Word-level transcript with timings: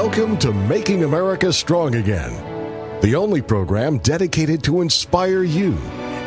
Welcome 0.00 0.38
to 0.38 0.52
Making 0.52 1.02
America 1.02 1.52
Strong 1.52 1.96
Again, 1.96 2.30
the 3.00 3.16
only 3.16 3.42
program 3.42 3.98
dedicated 3.98 4.62
to 4.62 4.80
inspire 4.80 5.42
you 5.42 5.72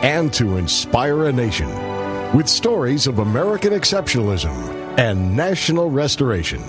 and 0.04 0.32
to 0.34 0.58
inspire 0.58 1.28
a 1.28 1.32
nation 1.32 1.70
with 2.36 2.50
stories 2.50 3.08
of 3.08 3.20
American 3.20 3.72
exceptionalism 3.72 4.52
and 5.00 5.38
national 5.38 5.90
restoration. 5.90 6.62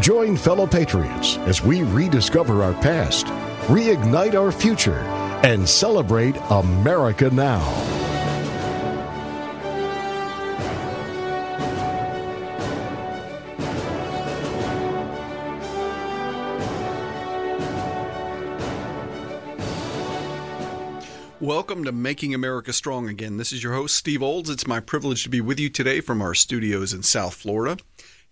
Join 0.00 0.34
fellow 0.38 0.66
patriots 0.66 1.36
as 1.40 1.62
we 1.62 1.82
rediscover 1.82 2.62
our 2.62 2.72
past, 2.72 3.26
reignite 3.66 4.34
our 4.34 4.50
future, 4.50 5.00
and 5.44 5.68
celebrate 5.68 6.38
America 6.48 7.28
now. 7.28 7.93
Welcome 21.44 21.84
to 21.84 21.92
Making 21.92 22.32
America 22.32 22.72
Strong 22.72 23.10
Again. 23.10 23.36
This 23.36 23.52
is 23.52 23.62
your 23.62 23.74
host, 23.74 23.96
Steve 23.96 24.22
Olds. 24.22 24.48
It's 24.48 24.66
my 24.66 24.80
privilege 24.80 25.24
to 25.24 25.28
be 25.28 25.42
with 25.42 25.60
you 25.60 25.68
today 25.68 26.00
from 26.00 26.22
our 26.22 26.34
studios 26.34 26.94
in 26.94 27.02
South 27.02 27.34
Florida. 27.34 27.76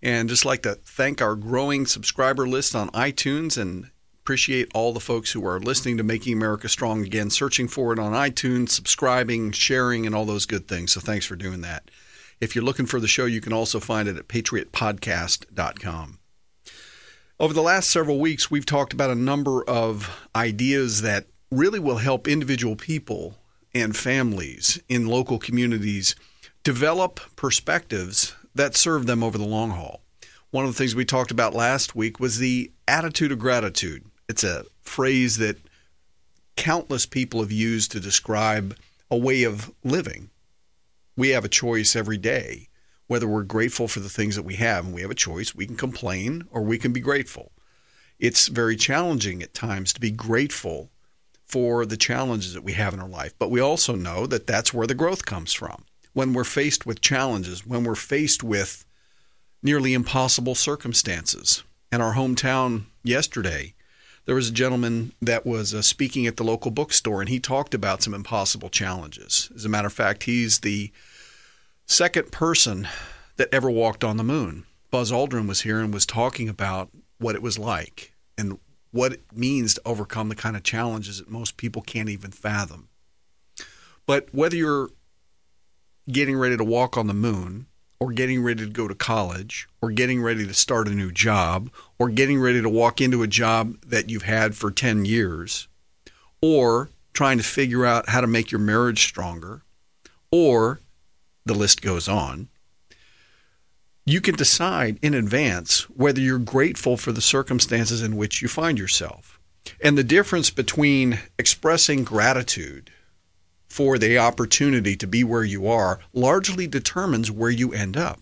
And 0.01 0.31
just 0.31 0.47
like 0.47 0.63
to 0.63 0.77
thank 0.77 1.21
our 1.21 1.37
growing 1.37 1.85
subscriber 1.85 2.49
list 2.49 2.75
on 2.75 2.89
iTunes 2.93 3.61
and 3.61 3.91
appreciate 4.23 4.71
all 4.73 4.95
the 4.95 4.99
folks 4.99 5.31
who 5.31 5.47
are 5.47 5.61
listening 5.61 5.99
to 5.99 6.03
Making 6.03 6.33
America 6.33 6.71
Strong 6.71 7.05
Again, 7.05 7.29
searching 7.29 7.69
for 7.69 7.93
it 7.93 7.99
on 7.99 8.13
iTunes, 8.15 8.71
subscribing, 8.71 9.53
sharing, 9.53 10.07
and 10.07 10.15
all 10.15 10.25
those 10.25 10.47
good 10.47 10.67
things. 10.67 10.93
So 10.93 11.01
thanks 11.01 11.27
for 11.27 11.37
doing 11.37 11.61
that. 11.61 11.91
If 12.41 12.55
you're 12.55 12.65
looking 12.65 12.87
for 12.87 12.99
the 12.99 13.09
show, 13.09 13.27
you 13.27 13.43
can 13.43 13.53
also 13.53 13.79
find 13.79 14.09
it 14.09 14.17
at 14.17 14.29
patriotpodcast.com. 14.29 16.19
Over 17.39 17.53
the 17.53 17.61
last 17.61 17.91
several 17.91 18.19
weeks, 18.19 18.51
we've 18.51 18.65
talked 18.65 18.95
about 18.95 19.11
a 19.11 19.15
number 19.15 19.63
of 19.65 20.29
ideas 20.35 21.03
that 21.03 21.27
really 21.53 21.79
will 21.79 21.99
help 21.99 22.27
individual 22.27 22.77
people 22.77 23.39
and 23.75 23.97
families 23.97 24.81
in 24.89 25.07
local 25.07 25.39
communities 25.39 26.17
develop 26.65 27.21
perspectives 27.37 28.35
that 28.55 28.75
serve 28.75 29.07
them 29.07 29.23
over 29.23 29.39
the 29.39 29.45
long 29.45 29.71
haul. 29.71 30.01
One 30.51 30.65
of 30.65 30.73
the 30.73 30.77
things 30.77 30.95
we 30.95 31.05
talked 31.05 31.31
about 31.31 31.55
last 31.55 31.95
week 31.95 32.21
was 32.21 32.39
the 32.39 32.71
attitude 32.87 33.33
of 33.33 33.39
gratitude. 33.39 34.05
It's 34.29 34.45
a 34.45 34.65
phrase 34.83 35.39
that 35.39 35.59
countless 36.57 37.07
people 37.07 37.41
have 37.41 37.53
used 37.53 37.93
to 37.93 38.01
describe 38.01 38.77
a 39.11 39.17
way 39.17 39.45
of 39.45 39.73
living. 39.85 40.31
We 41.17 41.31
have 41.31 41.45
a 41.45 41.49
choice 41.49 41.97
every 41.97 42.19
day 42.19 42.69
whether 43.13 43.29
we're 43.29 43.43
grateful 43.43 43.89
for 43.89 44.01
the 44.01 44.09
things 44.09 44.37
that 44.37 44.43
we 44.43 44.55
have, 44.55 44.87
and 44.87 44.95
we 44.95 45.03
have 45.03 45.11
a 45.11 45.15
choice. 45.15 45.55
We 45.55 45.67
can 45.67 45.77
complain 45.77 46.45
or 46.51 46.63
we 46.63 46.79
can 46.79 46.95
be 46.95 47.01
grateful. 47.01 47.53
It's 48.19 48.49
very 48.49 48.75
challenging 48.75 49.43
at 49.43 49.53
times 49.53 49.93
to 49.93 50.01
be 50.01 50.11
grateful 50.11 50.91
for 51.53 51.85
the 51.85 51.99
challenges 51.99 52.55
that 52.55 52.65
we 52.65 52.73
have 52.73 52.95
in 52.95 53.01
our 53.01 53.09
life. 53.09 53.35
But 53.39 53.51
we 53.51 53.61
also 53.61 53.95
know 53.95 54.27
that 54.27 54.47
that's 54.47 54.73
where 54.73 54.87
the 54.87 54.95
growth 54.95 55.27
comes 55.27 55.53
from. 55.53 55.85
When 56.15 56.33
we're 56.33 56.45
faced 56.45 56.87
with 56.87 57.03
challenges, 57.03 57.67
when 57.67 57.85
we're 57.85 57.95
faced 57.95 58.43
with 58.43 58.87
nearly 59.63 59.93
impossible 59.93 60.55
circumstances. 60.55 61.63
In 61.93 62.01
our 62.01 62.15
hometown 62.15 62.85
yesterday, 63.05 63.75
there 64.25 64.35
was 64.35 64.49
a 64.49 64.53
gentleman 64.53 65.13
that 65.21 65.45
was 65.45 65.75
uh, 65.75 65.83
speaking 65.83 66.27
at 66.27 66.39
the 66.39 66.45
local 66.45 66.71
bookstore, 66.71 67.21
and 67.21 67.29
he 67.29 67.39
talked 67.39 67.75
about 67.75 68.03
some 68.03 68.15
impossible 68.15 68.71
challenges. 68.71 69.51
As 69.55 69.67
a 69.67 69.69
matter 69.69 69.89
of 69.89 69.93
fact, 69.93 70.23
he's 70.23 70.61
the 70.61 70.91
second 71.85 72.33
person 72.33 72.89
that 73.37 73.53
ever 73.53 73.71
walked 73.71 74.03
on 74.03 74.17
the 74.17 74.25
moon. 74.25 74.65
Buzz 74.91 75.13
Aldrin 75.13 75.49
was 75.49 75.61
here 75.61 75.81
and 75.81 75.93
was 75.93 76.07
talking 76.07 76.49
about 76.49 76.89
what 77.19 77.35
it 77.35 77.43
was 77.43 77.59
like 77.59 78.15
and 78.39 78.59
what 78.93 79.13
it 79.13 79.23
means 79.35 79.75
to 79.75 79.83
overcome 79.85 80.29
the 80.29 80.35
kind 80.35 80.57
of 80.57 80.63
challenges 80.63 81.19
that 81.19 81.31
most 81.31 81.57
people 81.57 81.83
can't 81.83 82.09
even 82.09 82.31
fathom. 82.31 82.89
But 84.07 84.29
whether 84.33 84.57
you're 84.57 84.91
getting 86.11 86.37
ready 86.37 86.57
to 86.57 86.65
walk 86.65 86.97
on 86.97 87.07
the 87.07 87.15
moon, 87.15 87.67
or 88.01 88.11
getting 88.13 88.43
ready 88.43 88.65
to 88.65 88.71
go 88.71 88.89
to 88.89 88.95
college, 88.95 89.69
or 89.81 89.93
getting 89.93 90.21
ready 90.21 90.45
to 90.45 90.53
start 90.53 90.89
a 90.89 90.91
new 90.91 91.13
job, 91.13 91.71
or 92.01 92.09
getting 92.09 92.41
ready 92.41 92.61
to 92.61 92.69
walk 92.69 93.01
into 93.01 93.23
a 93.23 93.29
job 93.29 93.77
that 93.87 94.11
you've 94.11 94.25
had 94.25 94.57
for 94.57 94.73
10 94.73 95.05
years, 95.05 95.69
or 96.41 96.91
trying 97.13 97.39
to 97.39 97.45
figure 97.45 97.87
out 97.87 98.09
how 98.09 98.21
to 98.21 98.27
make 98.27 98.51
your 98.51 98.61
marriage 98.61 99.05
stronger, 99.05 99.63
or 100.33 100.81
the 101.47 101.55
list 101.55 101.81
goes 101.81 102.09
on, 102.09 102.49
you 104.05 104.21
can 104.21 104.35
decide 104.35 104.99
in 105.03 105.15
advance 105.15 105.89
whether 105.91 106.21
you're 106.21 106.39
grateful 106.39 106.97
for 106.97 107.13
the 107.13 107.21
circumstances 107.21 108.03
in 108.03 108.17
which 108.17 108.43
you 108.43 108.49
find 108.49 108.79
yourself. 108.79 109.39
And 109.81 109.97
the 109.97 110.05
difference 110.05 110.51
between 110.51 111.21
expressing 111.39 112.03
gratitude 112.03 112.91
for 113.69 113.99
the 113.99 114.19
opportunity 114.19 114.97
to 114.97 115.07
be 115.07 115.25
where 115.25 115.45
you 115.45 115.67
are 115.67 116.01
largely 116.13 116.67
determines 116.67 117.31
where 117.31 117.51
you 117.51 117.73
end 117.73 117.97
up. 117.97 118.21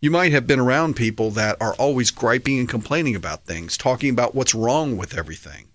You 0.00 0.10
might 0.10 0.32
have 0.32 0.46
been 0.46 0.60
around 0.60 0.94
people 0.94 1.30
that 1.32 1.60
are 1.60 1.74
always 1.74 2.10
griping 2.10 2.58
and 2.58 2.68
complaining 2.68 3.14
about 3.14 3.44
things, 3.44 3.76
talking 3.76 4.10
about 4.10 4.34
what's 4.34 4.54
wrong 4.54 4.96
with 4.96 5.16
everything. 5.16 5.68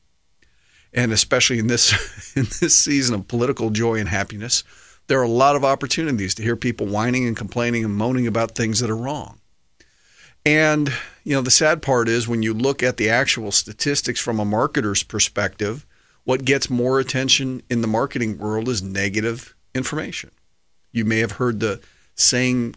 And 0.94 1.12
especially 1.12 1.59
in 1.59 1.68
this 1.68 2.34
in 2.35 2.47
this 2.59 2.78
season 2.78 3.16
of 3.16 3.28
political 3.28 3.69
joy 3.69 3.95
and 3.95 4.09
happiness, 4.09 4.63
there 5.07 5.19
are 5.19 5.23
a 5.23 5.29
lot 5.29 5.55
of 5.55 5.65
opportunities 5.65 6.33
to 6.35 6.43
hear 6.43 6.55
people 6.55 6.87
whining 6.87 7.27
and 7.27 7.37
complaining 7.37 7.83
and 7.83 7.95
moaning 7.95 8.27
about 8.27 8.55
things 8.55 8.79
that 8.79 8.89
are 8.89 8.95
wrong. 8.97 9.39
And, 10.45 10.91
you 11.23 11.35
know, 11.35 11.41
the 11.41 11.51
sad 11.51 11.81
part 11.81 12.09
is 12.09 12.27
when 12.27 12.43
you 12.43 12.53
look 12.53 12.83
at 12.83 12.97
the 12.97 13.09
actual 13.09 13.51
statistics 13.51 14.19
from 14.19 14.39
a 14.39 14.45
marketer's 14.45 15.03
perspective, 15.03 15.85
what 16.25 16.45
gets 16.45 16.69
more 16.69 16.99
attention 16.99 17.61
in 17.69 17.81
the 17.81 17.87
marketing 17.87 18.37
world 18.37 18.67
is 18.67 18.81
negative 18.81 19.55
information. 19.75 20.31
You 20.91 21.05
may 21.05 21.19
have 21.19 21.33
heard 21.33 21.59
the 21.59 21.81
saying 22.15 22.75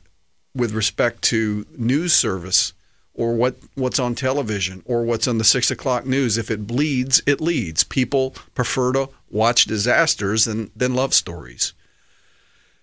with 0.55 0.73
respect 0.73 1.23
to 1.23 1.67
news 1.77 2.13
service 2.13 2.73
or 3.15 3.35
what, 3.35 3.57
what's 3.75 3.99
on 3.99 4.15
television 4.15 4.83
or 4.85 5.05
what's 5.05 5.29
on 5.29 5.39
the 5.39 5.45
six 5.45 5.71
o'clock 5.71 6.07
news. 6.07 6.39
If 6.39 6.51
it 6.51 6.67
bleeds, 6.67 7.23
it 7.27 7.41
leads. 7.41 7.85
People 7.85 8.31
prefer 8.55 8.93
to 8.93 9.11
watch 9.31 9.65
disasters 9.65 10.45
than, 10.45 10.71
than 10.77 10.95
love 10.95 11.15
stories. 11.15 11.73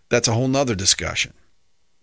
That's 0.10 0.28
a 0.28 0.34
whole 0.34 0.48
nother 0.48 0.76
discussion. 0.76 1.34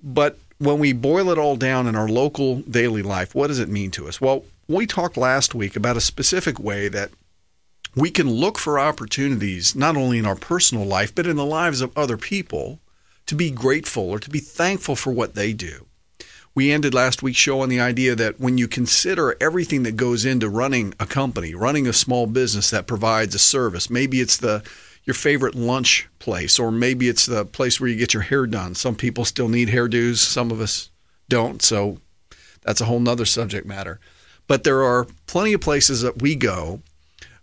But 0.03 0.39
when 0.59 0.79
we 0.79 0.93
boil 0.93 1.31
it 1.31 1.39
all 1.39 1.57
down 1.57 1.87
in 1.87 1.97
our 1.97 2.09
local 2.09 2.61
daily 2.63 3.03
life, 3.03 3.35
what 3.35 3.49
does 3.49 3.59
it 3.59 3.69
mean 3.69 3.91
to 3.93 4.09
us? 4.09 4.21
Well, 4.21 4.45
we 4.69 4.87
talked 4.87 5.17
last 5.17 5.55
week 5.55 5.77
about 5.77 5.97
a 5.97 6.01
specific 6.01 6.59
way 6.59 6.89
that 6.89 7.11
we 7.97 8.11
can 8.11 8.31
look 8.31 8.59
for 8.59 8.79
opportunities, 8.79 9.75
not 9.75 9.97
only 9.97 10.19
in 10.19 10.27
our 10.27 10.37
personal 10.37 10.85
life, 10.85 11.15
but 11.15 11.27
in 11.27 11.37
the 11.37 11.45
lives 11.45 11.81
of 11.81 11.97
other 11.97 12.17
people, 12.17 12.79
to 13.27 13.35
be 13.35 13.51
grateful 13.51 14.11
or 14.11 14.19
to 14.19 14.31
be 14.31 14.39
thankful 14.39 14.97
for 14.97 15.13
what 15.13 15.35
they 15.35 15.53
do. 15.53 15.87
We 16.55 16.73
ended 16.73 16.95
last 16.95 17.23
week's 17.23 17.39
show 17.39 17.61
on 17.61 17.69
the 17.69 17.81
idea 17.81 18.15
that 18.17 18.41
when 18.41 18.59
you 18.59 18.69
consider 18.69 19.37
everything 19.41 19.85
that 19.85 19.97
goes 19.97 20.25
into 20.25 20.49
running 20.49 20.95
a 20.99 21.07
company, 21.07 21.55
running 21.55 21.87
a 21.87 21.93
small 21.93 22.27
business 22.27 22.71
that 22.71 22.89
provides 22.89 23.35
a 23.35 23.39
service, 23.39 23.89
maybe 23.89 24.21
it's 24.21 24.37
the 24.37 24.63
your 25.05 25.15
favorite 25.15 25.55
lunch 25.55 26.09
place, 26.19 26.59
or 26.59 26.71
maybe 26.71 27.09
it's 27.09 27.27
the 27.27 27.45
place 27.45 27.81
where 27.81 27.89
you 27.89 27.97
get 27.97 28.15
your 28.15 28.23
hair 28.23 28.47
done. 28.47 28.75
Some 28.75 28.95
people 28.95 29.25
still 29.25 29.49
need 29.49 29.69
hairdos, 29.69 30.17
some 30.17 30.51
of 30.51 30.61
us 30.61 30.91
don't. 31.29 31.63
So 31.63 31.99
that's 32.63 32.81
a 32.81 32.85
whole 32.85 33.01
nother 33.01 33.25
subject 33.25 33.67
matter. 33.67 33.99
But 34.47 34.65
there 34.65 34.83
are 34.83 35.07
plenty 35.27 35.53
of 35.53 35.61
places 35.61 36.03
that 36.03 36.21
we 36.21 36.35
go 36.35 36.83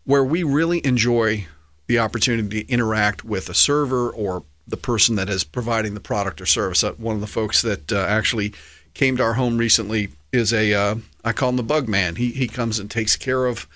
where 0.03 0.23
we 0.23 0.43
really 0.43 0.85
enjoy 0.85 1.47
the 1.87 1.99
opportunity 1.99 2.63
to 2.63 2.71
interact 2.71 3.23
with 3.23 3.49
a 3.49 3.53
server 3.53 4.09
or 4.09 4.43
the 4.67 4.77
person 4.77 5.15
that 5.15 5.29
is 5.29 5.43
providing 5.43 5.93
the 5.93 5.99
product 5.99 6.41
or 6.41 6.45
service. 6.45 6.83
Uh, 6.83 6.91
one 6.93 7.15
of 7.15 7.21
the 7.21 7.27
folks 7.27 7.61
that 7.61 7.91
uh, 7.91 7.97
actually 7.97 8.53
came 8.93 9.15
to 9.17 9.23
our 9.23 9.33
home 9.33 9.57
recently 9.57 10.09
is 10.33 10.53
a 10.53 10.73
uh, 10.73 10.95
I 11.23 11.31
call 11.31 11.49
him 11.49 11.55
the 11.55 11.63
bug 11.63 11.87
man. 11.87 12.15
He 12.15 12.31
he 12.31 12.47
comes 12.47 12.77
and 12.79 12.91
takes 12.91 13.15
care 13.15 13.45
of 13.45 13.67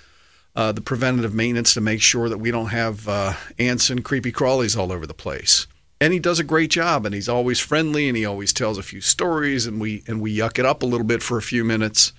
uh, 0.56 0.72
the 0.72 0.82
preventative 0.82 1.34
maintenance 1.34 1.74
to 1.74 1.82
make 1.82 2.02
sure 2.02 2.30
that 2.30 2.38
we 2.38 2.52
don't 2.52 2.68
have 2.68 3.08
uh, 3.08 3.34
ants 3.58 3.90
and 3.90 4.04
creepy 4.04 4.32
crawlies 4.32 4.78
all 4.78 4.92
over 4.92 5.08
the 5.08 5.14
place. 5.14 5.68
And 6.00 6.12
he 6.14 6.20
does 6.20 6.40
a 6.40 6.44
great 6.44 6.72
job, 6.72 7.06
and 7.06 7.14
he's 7.14 7.30
always 7.30 7.60
friendly, 7.60 8.08
and 8.08 8.18
he 8.18 8.26
always 8.26 8.52
tells 8.52 8.78
a 8.78 8.84
few 8.84 9.02
stories, 9.02 9.68
and 9.68 9.80
we 9.80 10.04
and 10.08 10.20
we 10.20 10.36
yuck 10.36 10.58
it 10.58 10.66
up 10.66 10.82
a 10.82 10.88
little 10.88 11.06
bit 11.06 11.22
for 11.22 11.38
a 11.38 11.44
few 11.44 11.64
minutes. 11.64 12.12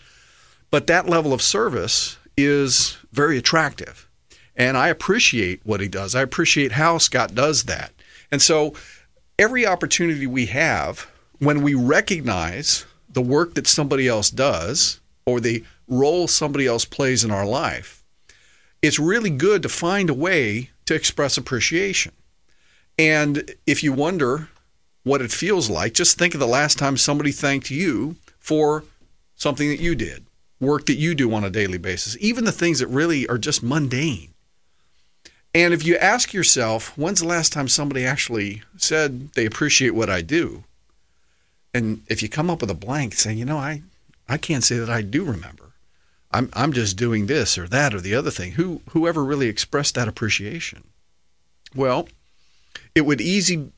But 0.71 0.87
that 0.87 1.09
level 1.09 1.33
of 1.33 1.43
service 1.43 2.17
is 2.37 2.97
very 3.11 3.37
attractive, 3.37 4.09
and 4.57 4.77
I 4.77 4.89
appreciate 4.89 5.61
what 5.65 5.81
he 5.81 5.89
does. 5.89 6.15
I 6.15 6.23
appreciate 6.23 6.73
how 6.73 6.99
Scott 6.99 7.35
does 7.35 7.65
that, 7.65 7.93
and 8.31 8.41
so 8.41 8.75
every 9.37 9.67
opportunity 9.67 10.29
we 10.29 10.47
have 10.47 11.11
when 11.41 11.63
we 11.63 11.75
recognize 11.75 12.87
the 13.11 13.21
work 13.21 13.55
that 13.55 13.67
somebody 13.67 14.07
else 14.07 14.31
does 14.31 15.01
or 15.27 15.41
the 15.41 15.65
role 15.89 16.29
somebody 16.29 16.67
else 16.69 16.85
plays 16.85 17.25
in 17.25 17.33
our 17.33 17.45
life 17.45 18.02
it's 18.83 18.99
really 18.99 19.31
good 19.31 19.63
to 19.63 19.69
find 19.69 20.11
a 20.11 20.15
way 20.15 20.71
to 20.85 20.95
express 20.95 21.39
appreciation. 21.39 22.13
And 22.99 23.55
if 23.67 23.83
you 23.83 23.93
wonder 23.93 24.49
what 25.05 25.23
it 25.23 25.33
feels 25.33 25.71
like, 25.71 25.95
just 25.95 26.19
think 26.19 26.35
of 26.35 26.41
the 26.41 26.47
last 26.47 26.79
time 26.79 26.97
somebody 26.97 27.33
thanked 27.33 27.71
you 27.71 28.17
for 28.39 28.85
something 29.37 29.69
that 29.69 29.81
you 29.81 29.95
did. 29.95 30.27
work 30.63 30.87
that 30.87 30.95
you 30.95 31.15
do 31.15 31.35
on 31.35 31.45
a 31.45 31.51
daily 31.51 31.77
basis, 31.77 32.17
even 32.21 32.45
the 32.45 32.53
things 32.53 32.79
that 32.79 32.87
really 32.87 33.27
are 33.27 33.37
just 33.37 33.63
mundane. 33.63 34.33
And 35.55 35.75
if 35.75 35.85
you 35.85 35.97
ask 35.97 36.33
yourself, 36.33 36.97
when's 36.97 37.21
the 37.21 37.27
last 37.27 37.53
time 37.53 37.69
somebody 37.69 38.07
actually 38.07 38.63
said 38.77 39.33
they 39.33 39.45
appreciate 39.45 39.91
what 39.91 40.09
I 40.09 40.23
do? 40.23 40.65
And 41.75 42.03
if 42.09 42.23
you 42.23 42.29
come 42.29 42.49
up 42.49 42.61
with 42.61 42.71
a 42.71 42.75
blank 42.75 43.15
saying, 43.15 43.39
you 43.39 43.45
know, 43.45 43.59
I, 43.59 43.83
I 44.29 44.39
can't 44.39 44.65
say 44.65 44.79
that 44.79 44.89
I 44.89 45.03
do 45.03 45.25
remember. 45.25 45.72
I'm, 46.33 46.51
I'm 46.53 46.73
just 46.73 46.97
doing 46.97 47.27
this 47.27 47.59
or 47.59 47.69
that 47.69 47.95
or 47.95 48.01
the 48.01 48.15
other 48.15 48.31
thing. 48.31 48.53
Who, 48.53 48.81
whoever 48.91 49.25
really 49.25 49.49
expressed 49.49 49.95
that 49.95 50.09
appreciation? 50.09 50.85
Well, 51.75 52.09
it 52.95 53.03
would 53.03 53.21
easy 53.21 53.73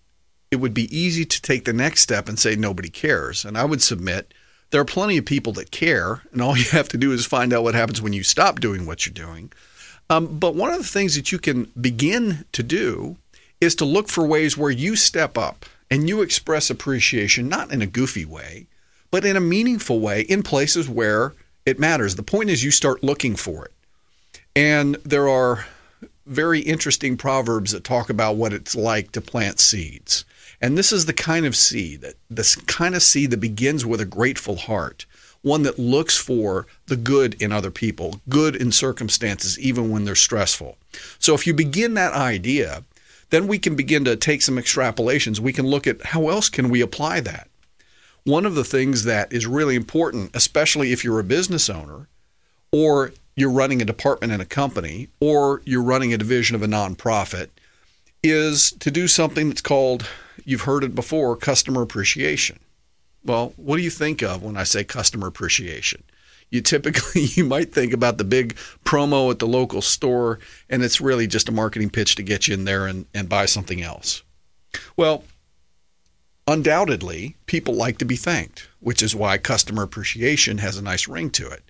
it 0.50 0.60
would 0.60 0.74
be 0.74 0.96
easy 0.96 1.24
to 1.24 1.42
take 1.42 1.64
the 1.64 1.72
next 1.72 2.02
step 2.02 2.28
and 2.28 2.38
say 2.38 2.54
nobody 2.54 2.88
cares. 2.88 3.44
And 3.44 3.58
I 3.58 3.64
would 3.64 3.82
submit 3.82 4.32
there 4.70 4.80
are 4.80 4.84
plenty 4.84 5.16
of 5.16 5.24
people 5.24 5.52
that 5.54 5.72
care, 5.72 6.22
and 6.32 6.40
all 6.40 6.56
you 6.56 6.70
have 6.70 6.88
to 6.90 6.96
do 6.96 7.10
is 7.12 7.26
find 7.26 7.52
out 7.52 7.64
what 7.64 7.74
happens 7.74 8.00
when 8.00 8.12
you 8.12 8.22
stop 8.22 8.60
doing 8.60 8.86
what 8.86 9.04
you're 9.04 9.12
doing. 9.12 9.50
Um, 10.10 10.38
but 10.38 10.54
one 10.54 10.70
of 10.70 10.78
the 10.78 10.84
things 10.84 11.16
that 11.16 11.32
you 11.32 11.38
can 11.38 11.72
begin 11.80 12.44
to 12.52 12.62
do 12.62 13.16
is 13.60 13.74
to 13.76 13.84
look 13.84 14.08
for 14.08 14.26
ways 14.26 14.56
where 14.56 14.70
you 14.70 14.96
step 14.96 15.36
up 15.36 15.66
and 15.90 16.08
you 16.08 16.22
express 16.22 16.70
appreciation, 16.70 17.48
not 17.48 17.72
in 17.72 17.82
a 17.82 17.86
goofy 17.86 18.24
way, 18.24 18.66
but 19.10 19.24
in 19.24 19.36
a 19.36 19.40
meaningful 19.40 20.00
way 20.00 20.20
in 20.22 20.42
places 20.42 20.88
where 20.88 21.32
it 21.66 21.78
matters. 21.78 22.16
The 22.16 22.22
point 22.22 22.50
is 22.50 22.64
you 22.64 22.70
start 22.70 23.02
looking 23.02 23.36
for 23.36 23.64
it. 23.64 23.72
And 24.56 24.96
there 25.04 25.28
are 25.28 25.66
very 26.26 26.60
interesting 26.60 27.16
proverbs 27.16 27.72
that 27.72 27.84
talk 27.84 28.08
about 28.08 28.36
what 28.36 28.52
it's 28.52 28.74
like 28.74 29.12
to 29.12 29.20
plant 29.20 29.60
seeds. 29.60 30.24
And 30.60 30.78
this 30.78 30.92
is 30.92 31.06
the 31.06 31.12
kind 31.12 31.44
of 31.44 31.56
seed 31.56 32.00
that 32.00 32.14
this 32.30 32.56
kind 32.56 32.94
of 32.94 33.02
seed 33.02 33.30
that 33.30 33.40
begins 33.40 33.84
with 33.84 34.00
a 34.00 34.06
grateful 34.06 34.56
heart, 34.56 35.04
one 35.42 35.62
that 35.64 35.78
looks 35.78 36.16
for 36.16 36.66
the 36.86 36.96
good 36.96 37.40
in 37.42 37.52
other 37.52 37.70
people, 37.70 38.20
good 38.28 38.56
in 38.56 38.72
circumstances 38.72 39.58
even 39.58 39.90
when 39.90 40.04
they're 40.04 40.14
stressful. 40.14 40.78
So 41.18 41.34
if 41.34 41.46
you 41.46 41.52
begin 41.52 41.94
that 41.94 42.14
idea, 42.14 42.84
then 43.30 43.46
we 43.46 43.58
can 43.58 43.74
begin 43.74 44.04
to 44.04 44.16
take 44.16 44.42
some 44.42 44.56
extrapolations. 44.56 45.40
We 45.40 45.52
can 45.52 45.66
look 45.66 45.86
at 45.86 46.02
how 46.02 46.28
else 46.28 46.48
can 46.48 46.70
we 46.70 46.80
apply 46.80 47.20
that. 47.20 47.48
One 48.24 48.46
of 48.46 48.54
the 48.54 48.64
things 48.64 49.04
that 49.04 49.32
is 49.32 49.46
really 49.46 49.76
important, 49.76 50.30
especially 50.34 50.92
if 50.92 51.04
you're 51.04 51.20
a 51.20 51.24
business 51.24 51.68
owner 51.68 52.08
or 52.72 53.12
you're 53.36 53.50
running 53.50 53.82
a 53.82 53.84
department 53.84 54.32
in 54.32 54.40
a 54.40 54.46
company 54.46 55.08
or 55.20 55.60
you're 55.64 55.82
running 55.82 56.14
a 56.14 56.18
division 56.18 56.56
of 56.56 56.62
a 56.62 56.66
nonprofit, 56.66 57.48
is 58.22 58.72
to 58.80 58.90
do 58.90 59.06
something 59.06 59.48
that's 59.48 59.60
called, 59.60 60.08
you've 60.44 60.62
heard 60.62 60.84
it 60.84 60.94
before, 60.94 61.36
customer 61.36 61.82
appreciation. 61.82 62.58
Well, 63.24 63.52
what 63.56 63.76
do 63.76 63.82
you 63.82 63.90
think 63.90 64.22
of 64.22 64.42
when 64.42 64.56
I 64.56 64.64
say 64.64 64.84
customer 64.84 65.26
appreciation? 65.26 66.02
You 66.50 66.62
typically 66.62 67.22
you 67.34 67.44
might 67.44 67.74
think 67.74 67.92
about 67.92 68.16
the 68.16 68.24
big 68.24 68.56
promo 68.84 69.30
at 69.30 69.38
the 69.38 69.46
local 69.46 69.82
store 69.82 70.38
and 70.70 70.82
it's 70.82 71.00
really 71.00 71.26
just 71.26 71.50
a 71.50 71.52
marketing 71.52 71.90
pitch 71.90 72.14
to 72.14 72.22
get 72.22 72.48
you 72.48 72.54
in 72.54 72.64
there 72.64 72.86
and, 72.86 73.04
and 73.12 73.28
buy 73.28 73.44
something 73.44 73.82
else. 73.82 74.22
Well, 74.96 75.24
undoubtedly, 76.46 77.36
people 77.46 77.74
like 77.74 77.98
to 77.98 78.04
be 78.04 78.16
thanked, 78.16 78.68
which 78.80 79.02
is 79.02 79.14
why 79.14 79.38
customer 79.38 79.82
appreciation 79.82 80.58
has 80.58 80.76
a 80.76 80.82
nice 80.82 81.08
ring 81.08 81.30
to 81.30 81.48
it. 81.48 81.62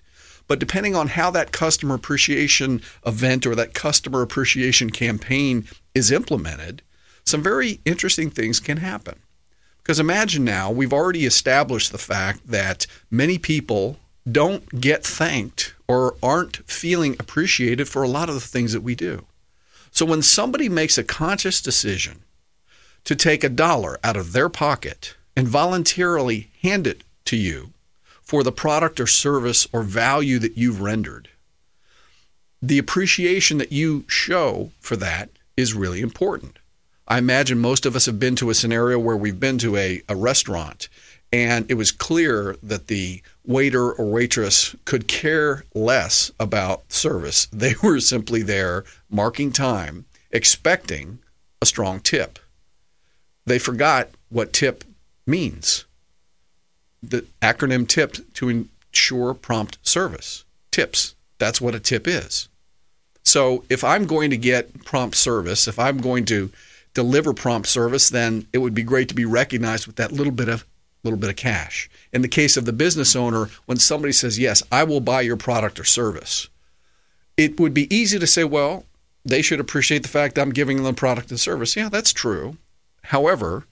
But 0.47 0.59
depending 0.59 0.95
on 0.95 1.07
how 1.07 1.31
that 1.31 1.51
customer 1.51 1.95
appreciation 1.95 2.81
event 3.05 3.45
or 3.45 3.55
that 3.55 3.73
customer 3.73 4.21
appreciation 4.21 4.91
campaign 4.91 5.67
is 5.93 6.11
implemented, 6.11 6.81
some 7.25 7.41
very 7.41 7.79
interesting 7.85 8.29
things 8.29 8.59
can 8.59 8.77
happen. 8.77 9.19
Because 9.81 9.99
imagine 9.99 10.43
now, 10.43 10.71
we've 10.71 10.93
already 10.93 11.25
established 11.25 11.91
the 11.91 11.97
fact 11.97 12.47
that 12.47 12.87
many 13.09 13.37
people 13.37 13.97
don't 14.29 14.81
get 14.81 15.03
thanked 15.03 15.75
or 15.87 16.15
aren't 16.21 16.57
feeling 16.69 17.15
appreciated 17.19 17.87
for 17.87 18.03
a 18.03 18.07
lot 18.07 18.29
of 18.29 18.35
the 18.35 18.41
things 18.41 18.73
that 18.73 18.81
we 18.81 18.95
do. 18.95 19.25
So 19.91 20.05
when 20.05 20.21
somebody 20.21 20.67
makes 20.69 20.97
a 20.97 21.03
conscious 21.03 21.61
decision 21.61 22.23
to 23.05 23.15
take 23.15 23.43
a 23.43 23.49
dollar 23.49 23.99
out 24.03 24.17
of 24.17 24.33
their 24.33 24.49
pocket 24.49 25.15
and 25.35 25.47
voluntarily 25.47 26.51
hand 26.61 26.85
it 26.85 27.03
to 27.25 27.37
you 27.37 27.71
for 28.21 28.43
the 28.43 28.51
product 28.51 28.99
or 28.99 29.07
service 29.07 29.67
or 29.71 29.83
value 29.83 30.39
that 30.39 30.57
you've 30.57 30.81
rendered. 30.81 31.29
The 32.61 32.79
appreciation 32.79 33.59
that 33.59 33.71
you 33.71 34.05
show 34.07 34.71
for 34.79 34.95
that 34.97 35.29
is 35.55 35.73
really 35.73 36.01
important. 36.01 36.57
I 37.07 37.19
imagine 37.19 37.59
most 37.59 37.85
of 37.85 37.95
us 37.95 38.07
have 38.07 38.19
been 38.19 38.35
to 38.37 38.49
a 38.49 38.55
scenario 38.55 38.97
where 38.97 39.17
we've 39.17 39.39
been 39.39 39.59
to 39.59 39.77
a, 39.77 40.01
a 40.09 40.15
restaurant 40.15 40.89
and 41.31 41.69
it 41.69 41.73
was 41.73 41.91
clear 41.91 42.55
that 42.63 42.87
the 42.87 43.21
waiter 43.45 43.91
or 43.91 44.05
waitress 44.05 44.75
could 44.85 45.07
care 45.07 45.65
less 45.73 46.31
about 46.39 46.91
service. 46.91 47.47
They 47.51 47.75
were 47.83 47.99
simply 47.99 48.41
there 48.41 48.85
marking 49.09 49.51
time, 49.51 50.05
expecting 50.31 51.19
a 51.61 51.65
strong 51.65 51.99
tip. 51.99 52.39
They 53.45 53.59
forgot 53.59 54.09
what 54.29 54.53
tip 54.53 54.83
means 55.25 55.85
the 57.01 57.25
acronym 57.41 57.87
TIP 57.87 58.33
to 58.33 58.49
ensure 58.49 59.33
prompt 59.33 59.77
service. 59.83 60.43
TIPS. 60.71 61.15
That's 61.37 61.61
what 61.61 61.75
a 61.75 61.79
tip 61.79 62.07
is. 62.07 62.49
So 63.23 63.63
if 63.69 63.83
I'm 63.83 64.05
going 64.05 64.29
to 64.29 64.37
get 64.37 64.85
prompt 64.85 65.15
service, 65.15 65.67
if 65.67 65.79
I'm 65.79 65.97
going 65.97 66.25
to 66.25 66.51
deliver 66.93 67.33
prompt 67.33 67.67
service, 67.67 68.09
then 68.09 68.47
it 68.53 68.59
would 68.59 68.73
be 68.73 68.83
great 68.83 69.09
to 69.09 69.15
be 69.15 69.25
recognized 69.25 69.87
with 69.87 69.97
that 69.97 70.11
little 70.11 70.33
bit 70.33 70.49
of 70.49 70.65
little 71.03 71.19
bit 71.19 71.29
of 71.29 71.35
cash. 71.35 71.87
In 72.11 72.23
the 72.23 72.27
case 72.27 72.57
of 72.57 72.65
the 72.65 72.73
business 72.73 73.15
owner, 73.15 73.49
when 73.67 73.77
somebody 73.77 74.11
says, 74.11 74.39
"Yes, 74.39 74.63
I 74.71 74.83
will 74.83 75.01
buy 75.01 75.21
your 75.21 75.37
product 75.37 75.79
or 75.79 75.83
service," 75.83 76.47
it 77.37 77.59
would 77.59 77.75
be 77.75 77.93
easy 77.95 78.17
to 78.17 78.25
say, 78.25 78.43
"Well, 78.43 78.85
they 79.23 79.43
should 79.43 79.59
appreciate 79.59 80.01
the 80.01 80.09
fact 80.09 80.39
I'm 80.39 80.49
giving 80.49 80.77
them 80.77 80.85
the 80.85 80.93
product 80.93 81.29
and 81.29 81.39
service." 81.39 81.75
Yeah, 81.75 81.89
that's 81.89 82.11
true. 82.11 82.57
However, 83.05 83.65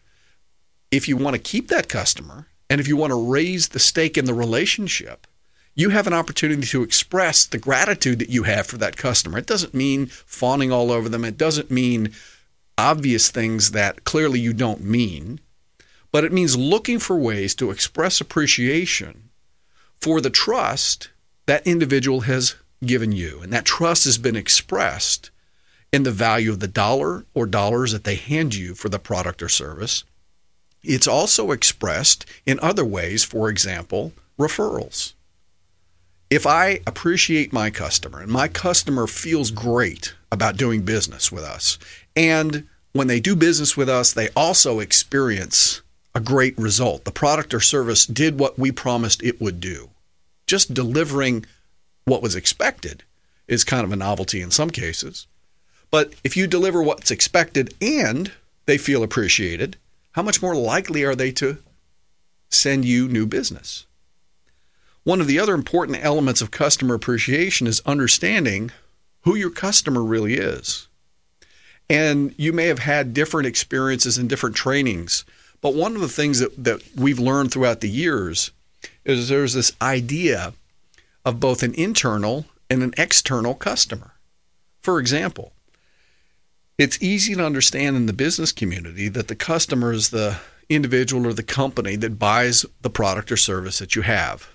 if 0.91 1.07
you 1.07 1.17
want 1.17 1.35
to 1.35 1.41
keep 1.41 1.67
that 1.69 1.89
customer, 1.89 2.47
and 2.69 2.79
if 2.79 2.87
you 2.87 2.95
want 2.95 3.11
to 3.11 3.29
raise 3.29 3.69
the 3.69 3.79
stake 3.79 4.17
in 4.17 4.25
the 4.25 4.33
relationship, 4.33 5.27
you 5.75 5.89
have 5.89 6.05
an 6.05 6.13
opportunity 6.13 6.67
to 6.67 6.83
express 6.83 7.45
the 7.45 7.57
gratitude 7.57 8.19
that 8.19 8.29
you 8.29 8.43
have 8.43 8.67
for 8.67 8.77
that 8.77 8.95
customer. 8.95 9.39
It 9.39 9.47
doesn't 9.47 9.73
mean 9.73 10.05
fawning 10.05 10.71
all 10.71 10.91
over 10.91 11.09
them, 11.09 11.25
it 11.25 11.37
doesn't 11.37 11.71
mean 11.71 12.13
obvious 12.77 13.29
things 13.29 13.71
that 13.71 14.03
clearly 14.03 14.39
you 14.39 14.53
don't 14.53 14.83
mean, 14.83 15.39
but 16.11 16.23
it 16.23 16.31
means 16.31 16.55
looking 16.57 16.99
for 16.99 17.17
ways 17.17 17.55
to 17.55 17.71
express 17.71 18.21
appreciation 18.21 19.29
for 19.99 20.21
the 20.21 20.29
trust 20.29 21.09
that 21.45 21.65
individual 21.65 22.21
has 22.21 22.55
given 22.85 23.11
you. 23.11 23.39
And 23.41 23.51
that 23.53 23.65
trust 23.65 24.03
has 24.05 24.17
been 24.17 24.35
expressed 24.35 25.31
in 25.93 26.03
the 26.03 26.11
value 26.11 26.51
of 26.51 26.59
the 26.59 26.67
dollar 26.67 27.23
or 27.33 27.45
dollars 27.45 27.93
that 27.93 28.03
they 28.03 28.15
hand 28.15 28.53
you 28.53 28.75
for 28.75 28.89
the 28.89 28.99
product 28.99 29.41
or 29.41 29.47
service 29.47 30.03
it's 30.83 31.07
also 31.07 31.51
expressed 31.51 32.25
in 32.45 32.59
other 32.59 32.83
ways, 32.83 33.23
for 33.23 33.49
example, 33.49 34.11
referrals. 34.37 35.13
If 36.29 36.45
I 36.45 36.81
appreciate 36.85 37.53
my 37.53 37.69
customer 37.69 38.19
and 38.19 38.31
my 38.31 38.47
customer 38.47 39.07
feels 39.07 39.51
great 39.51 40.13
about 40.31 40.57
doing 40.57 40.81
business 40.81 41.31
with 41.31 41.43
us, 41.43 41.77
and 42.15 42.67
when 42.91 43.07
they 43.07 43.19
do 43.19 43.35
business 43.35 43.77
with 43.77 43.87
us, 43.87 44.11
they 44.11 44.29
also 44.35 44.79
experience 44.79 45.81
a 46.13 46.19
great 46.19 46.57
result. 46.57 47.05
The 47.05 47.11
product 47.11 47.53
or 47.53 47.59
service 47.59 48.05
did 48.05 48.39
what 48.39 48.59
we 48.59 48.71
promised 48.71 49.23
it 49.23 49.41
would 49.41 49.59
do. 49.59 49.89
Just 50.47 50.73
delivering 50.73 51.45
what 52.05 52.21
was 52.21 52.35
expected 52.35 53.03
is 53.47 53.63
kind 53.63 53.85
of 53.85 53.91
a 53.91 53.95
novelty 53.95 54.41
in 54.41 54.51
some 54.51 54.69
cases. 54.69 55.27
But 55.93 56.15
if 56.23 56.35
you 56.35 56.47
deliver 56.47 56.81
what's 56.81 57.11
expected 57.11 57.75
and 57.79 58.31
they 58.65 58.79
feel 58.79 59.03
appreciated, 59.03 59.77
how 60.13 60.23
much 60.23 60.41
more 60.41 60.55
likely 60.55 61.03
are 61.03 61.13
they 61.13 61.31
to 61.33 61.59
send 62.49 62.83
you 62.83 63.07
new 63.07 63.27
business? 63.27 63.85
One 65.03 65.21
of 65.21 65.27
the 65.27 65.37
other 65.37 65.53
important 65.53 66.03
elements 66.03 66.41
of 66.41 66.49
customer 66.49 66.95
appreciation 66.95 67.67
is 67.67 67.79
understanding 67.85 68.71
who 69.21 69.35
your 69.35 69.51
customer 69.51 70.01
really 70.01 70.33
is. 70.33 70.87
And 71.87 72.33
you 72.39 72.53
may 72.53 72.65
have 72.65 72.79
had 72.79 73.13
different 73.13 73.45
experiences 73.45 74.17
and 74.17 74.27
different 74.27 74.55
trainings, 74.55 75.25
but 75.61 75.75
one 75.75 75.93
of 75.93 76.01
the 76.01 76.07
things 76.07 76.39
that, 76.39 76.63
that 76.63 76.81
we've 76.95 77.19
learned 77.19 77.51
throughout 77.51 77.81
the 77.81 77.87
years 77.87 78.49
is 79.05 79.29
there's 79.29 79.53
this 79.53 79.73
idea 79.79 80.53
of 81.23 81.39
both 81.39 81.61
an 81.61 81.75
internal 81.75 82.47
and 82.67 82.81
an 82.81 82.95
external 82.97 83.53
customer. 83.53 84.13
For 84.81 84.99
example, 84.99 85.53
it's 86.77 87.01
easy 87.01 87.35
to 87.35 87.45
understand 87.45 87.95
in 87.95 88.05
the 88.07 88.13
business 88.13 88.51
community 88.51 89.07
that 89.09 89.27
the 89.27 89.35
customer 89.35 89.93
is 89.93 90.09
the 90.09 90.37
individual 90.69 91.27
or 91.27 91.33
the 91.33 91.43
company 91.43 91.95
that 91.95 92.17
buys 92.17 92.65
the 92.81 92.89
product 92.89 93.31
or 93.31 93.37
service 93.37 93.79
that 93.79 93.95
you 93.95 94.01
have. 94.01 94.49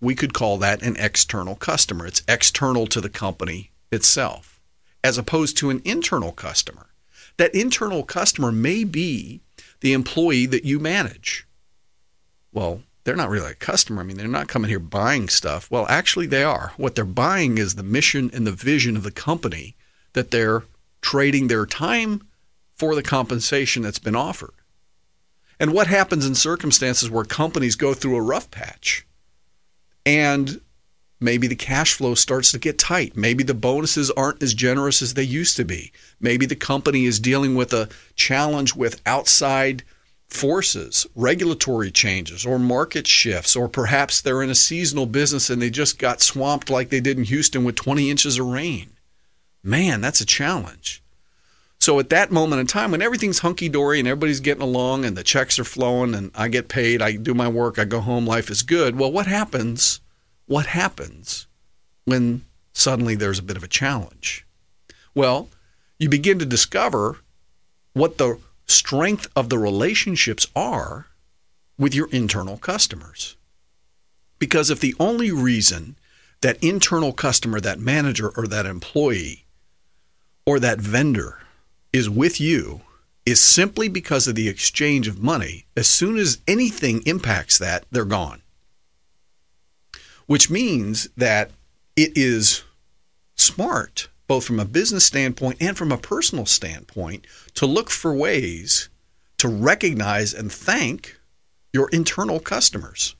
We 0.00 0.14
could 0.14 0.34
call 0.34 0.58
that 0.58 0.82
an 0.82 0.96
external 0.96 1.56
customer. 1.56 2.06
It's 2.06 2.22
external 2.28 2.86
to 2.88 3.00
the 3.00 3.08
company 3.08 3.72
itself, 3.90 4.60
as 5.02 5.18
opposed 5.18 5.56
to 5.58 5.70
an 5.70 5.82
internal 5.84 6.30
customer. 6.30 6.86
That 7.36 7.54
internal 7.54 8.04
customer 8.04 8.52
may 8.52 8.84
be 8.84 9.40
the 9.80 9.92
employee 9.92 10.46
that 10.46 10.64
you 10.64 10.78
manage. 10.78 11.46
Well, 12.52 12.82
they're 13.02 13.16
not 13.16 13.30
really 13.30 13.50
a 13.50 13.54
customer. 13.54 14.02
I 14.02 14.04
mean, 14.04 14.16
they're 14.16 14.28
not 14.28 14.48
coming 14.48 14.68
here 14.68 14.78
buying 14.78 15.28
stuff. 15.28 15.70
Well, 15.70 15.86
actually, 15.88 16.26
they 16.26 16.44
are. 16.44 16.72
What 16.76 16.94
they're 16.94 17.04
buying 17.04 17.58
is 17.58 17.74
the 17.74 17.82
mission 17.82 18.30
and 18.32 18.46
the 18.46 18.52
vision 18.52 18.96
of 18.96 19.02
the 19.02 19.10
company 19.10 19.74
that 20.12 20.30
they're 20.30 20.64
trading 21.00 21.48
their 21.48 21.66
time 21.66 22.26
for 22.74 22.94
the 22.94 23.02
compensation 23.02 23.82
that's 23.82 23.98
been 23.98 24.16
offered. 24.16 24.54
And 25.60 25.72
what 25.72 25.88
happens 25.88 26.24
in 26.24 26.34
circumstances 26.34 27.10
where 27.10 27.24
companies 27.24 27.74
go 27.74 27.92
through 27.92 28.16
a 28.16 28.22
rough 28.22 28.50
patch 28.50 29.04
and 30.06 30.60
maybe 31.20 31.48
the 31.48 31.56
cash 31.56 31.94
flow 31.94 32.14
starts 32.14 32.52
to 32.52 32.58
get 32.58 32.78
tight? 32.78 33.16
Maybe 33.16 33.42
the 33.42 33.54
bonuses 33.54 34.10
aren't 34.12 34.42
as 34.42 34.54
generous 34.54 35.02
as 35.02 35.14
they 35.14 35.24
used 35.24 35.56
to 35.56 35.64
be. 35.64 35.92
Maybe 36.20 36.46
the 36.46 36.54
company 36.54 37.06
is 37.06 37.18
dealing 37.18 37.56
with 37.56 37.72
a 37.72 37.88
challenge 38.14 38.76
with 38.76 39.02
outside 39.04 39.82
forces, 40.28 41.06
regulatory 41.16 41.90
changes, 41.90 42.46
or 42.46 42.58
market 42.58 43.06
shifts, 43.06 43.56
or 43.56 43.68
perhaps 43.68 44.20
they're 44.20 44.42
in 44.42 44.50
a 44.50 44.54
seasonal 44.54 45.06
business 45.06 45.50
and 45.50 45.60
they 45.60 45.70
just 45.70 45.98
got 45.98 46.20
swamped 46.20 46.70
like 46.70 46.90
they 46.90 47.00
did 47.00 47.18
in 47.18 47.24
Houston 47.24 47.64
with 47.64 47.74
20 47.74 48.10
inches 48.10 48.38
of 48.38 48.46
rain. 48.46 48.90
Man, 49.62 50.00
that's 50.00 50.20
a 50.20 50.26
challenge. 50.26 51.02
So 51.80 51.98
at 52.00 52.10
that 52.10 52.32
moment 52.32 52.60
in 52.60 52.66
time, 52.66 52.90
when 52.90 53.02
everything's 53.02 53.38
hunky 53.38 53.68
dory 53.68 53.98
and 53.98 54.08
everybody's 54.08 54.40
getting 54.40 54.62
along 54.62 55.04
and 55.04 55.16
the 55.16 55.22
checks 55.22 55.58
are 55.58 55.64
flowing 55.64 56.14
and 56.14 56.30
I 56.34 56.48
get 56.48 56.68
paid, 56.68 57.00
I 57.00 57.16
do 57.16 57.34
my 57.34 57.48
work, 57.48 57.78
I 57.78 57.84
go 57.84 58.00
home, 58.00 58.26
life 58.26 58.50
is 58.50 58.62
good. 58.62 58.98
Well, 58.98 59.12
what 59.12 59.26
happens? 59.26 60.00
What 60.46 60.66
happens 60.66 61.46
when 62.04 62.44
suddenly 62.72 63.14
there's 63.14 63.38
a 63.38 63.44
bit 63.44 63.56
of 63.56 63.62
a 63.62 63.68
challenge? 63.68 64.44
Well, 65.14 65.48
you 65.98 66.08
begin 66.08 66.38
to 66.40 66.46
discover 66.46 67.18
what 67.92 68.18
the 68.18 68.38
strength 68.66 69.28
of 69.34 69.48
the 69.48 69.58
relationships 69.58 70.46
are 70.54 71.06
with 71.78 71.94
your 71.94 72.08
internal 72.10 72.56
customers. 72.56 73.36
Because 74.38 74.70
if 74.70 74.80
the 74.80 74.94
only 75.00 75.30
reason 75.30 75.96
that 76.40 76.62
internal 76.62 77.12
customer, 77.12 77.60
that 77.60 77.80
manager, 77.80 78.30
or 78.36 78.46
that 78.46 78.66
employee, 78.66 79.44
or 80.48 80.58
that 80.58 80.80
vendor 80.80 81.38
is 81.92 82.08
with 82.08 82.40
you 82.40 82.80
is 83.26 83.38
simply 83.38 83.86
because 83.86 84.26
of 84.26 84.34
the 84.34 84.48
exchange 84.48 85.06
of 85.06 85.22
money. 85.22 85.66
As 85.76 85.86
soon 85.86 86.16
as 86.16 86.40
anything 86.48 87.02
impacts 87.04 87.58
that, 87.58 87.84
they're 87.90 88.06
gone. 88.06 88.40
Which 90.24 90.48
means 90.48 91.06
that 91.18 91.50
it 91.96 92.16
is 92.16 92.62
smart, 93.34 94.08
both 94.26 94.46
from 94.46 94.58
a 94.58 94.64
business 94.64 95.04
standpoint 95.04 95.58
and 95.60 95.76
from 95.76 95.92
a 95.92 95.98
personal 95.98 96.46
standpoint, 96.46 97.26
to 97.52 97.66
look 97.66 97.90
for 97.90 98.14
ways 98.14 98.88
to 99.36 99.48
recognize 99.48 100.32
and 100.32 100.50
thank 100.50 101.20
your 101.74 101.90
internal 101.90 102.40
customers. 102.40 103.14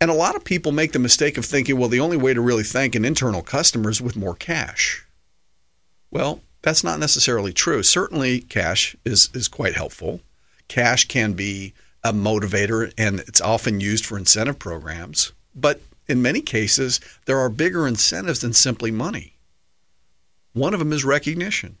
And 0.00 0.10
a 0.10 0.14
lot 0.14 0.34
of 0.34 0.44
people 0.44 0.72
make 0.72 0.92
the 0.92 0.98
mistake 0.98 1.36
of 1.36 1.44
thinking, 1.44 1.78
well, 1.78 1.90
the 1.90 2.00
only 2.00 2.16
way 2.16 2.32
to 2.32 2.40
really 2.40 2.64
thank 2.64 2.94
an 2.94 3.04
internal 3.04 3.42
customer 3.42 3.90
is 3.90 4.00
with 4.00 4.16
more 4.16 4.34
cash. 4.34 5.05
Well, 6.10 6.40
that's 6.62 6.84
not 6.84 6.98
necessarily 6.98 7.52
true. 7.52 7.82
Certainly, 7.82 8.40
cash 8.42 8.96
is, 9.04 9.30
is 9.34 9.48
quite 9.48 9.74
helpful. 9.74 10.20
Cash 10.68 11.06
can 11.06 11.34
be 11.34 11.74
a 12.02 12.12
motivator 12.12 12.92
and 12.98 13.20
it's 13.20 13.40
often 13.40 13.80
used 13.80 14.04
for 14.04 14.18
incentive 14.18 14.58
programs. 14.58 15.32
But 15.54 15.80
in 16.08 16.22
many 16.22 16.40
cases, 16.40 17.00
there 17.26 17.38
are 17.38 17.48
bigger 17.48 17.86
incentives 17.86 18.40
than 18.40 18.52
simply 18.52 18.90
money. 18.90 19.34
One 20.52 20.72
of 20.72 20.78
them 20.78 20.92
is 20.92 21.04
recognition. 21.04 21.78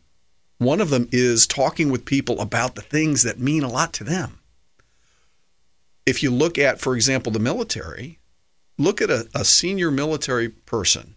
One 0.58 0.80
of 0.80 0.90
them 0.90 1.08
is 1.12 1.46
talking 1.46 1.90
with 1.90 2.04
people 2.04 2.40
about 2.40 2.74
the 2.76 2.82
things 2.82 3.22
that 3.24 3.38
mean 3.38 3.62
a 3.62 3.68
lot 3.68 3.92
to 3.94 4.04
them. 4.04 4.38
If 6.06 6.22
you 6.22 6.30
look 6.30 6.58
at, 6.58 6.80
for 6.80 6.94
example, 6.94 7.32
the 7.32 7.40
military, 7.40 8.20
look 8.78 9.02
at 9.02 9.10
a, 9.10 9.28
a 9.34 9.44
senior 9.44 9.90
military 9.90 10.48
person 10.48 11.15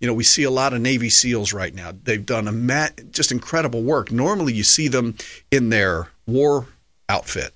you 0.00 0.06
know, 0.06 0.14
we 0.14 0.24
see 0.24 0.42
a 0.42 0.50
lot 0.50 0.72
of 0.72 0.80
Navy 0.80 1.08
SEALs 1.08 1.52
right 1.52 1.74
now. 1.74 1.92
They've 2.02 2.24
done 2.24 2.48
a 2.48 2.52
mat, 2.52 3.12
just 3.12 3.32
incredible 3.32 3.82
work. 3.82 4.10
Normally, 4.12 4.52
you 4.52 4.62
see 4.62 4.88
them 4.88 5.16
in 5.50 5.70
their 5.70 6.08
war 6.26 6.66
outfit, 7.08 7.54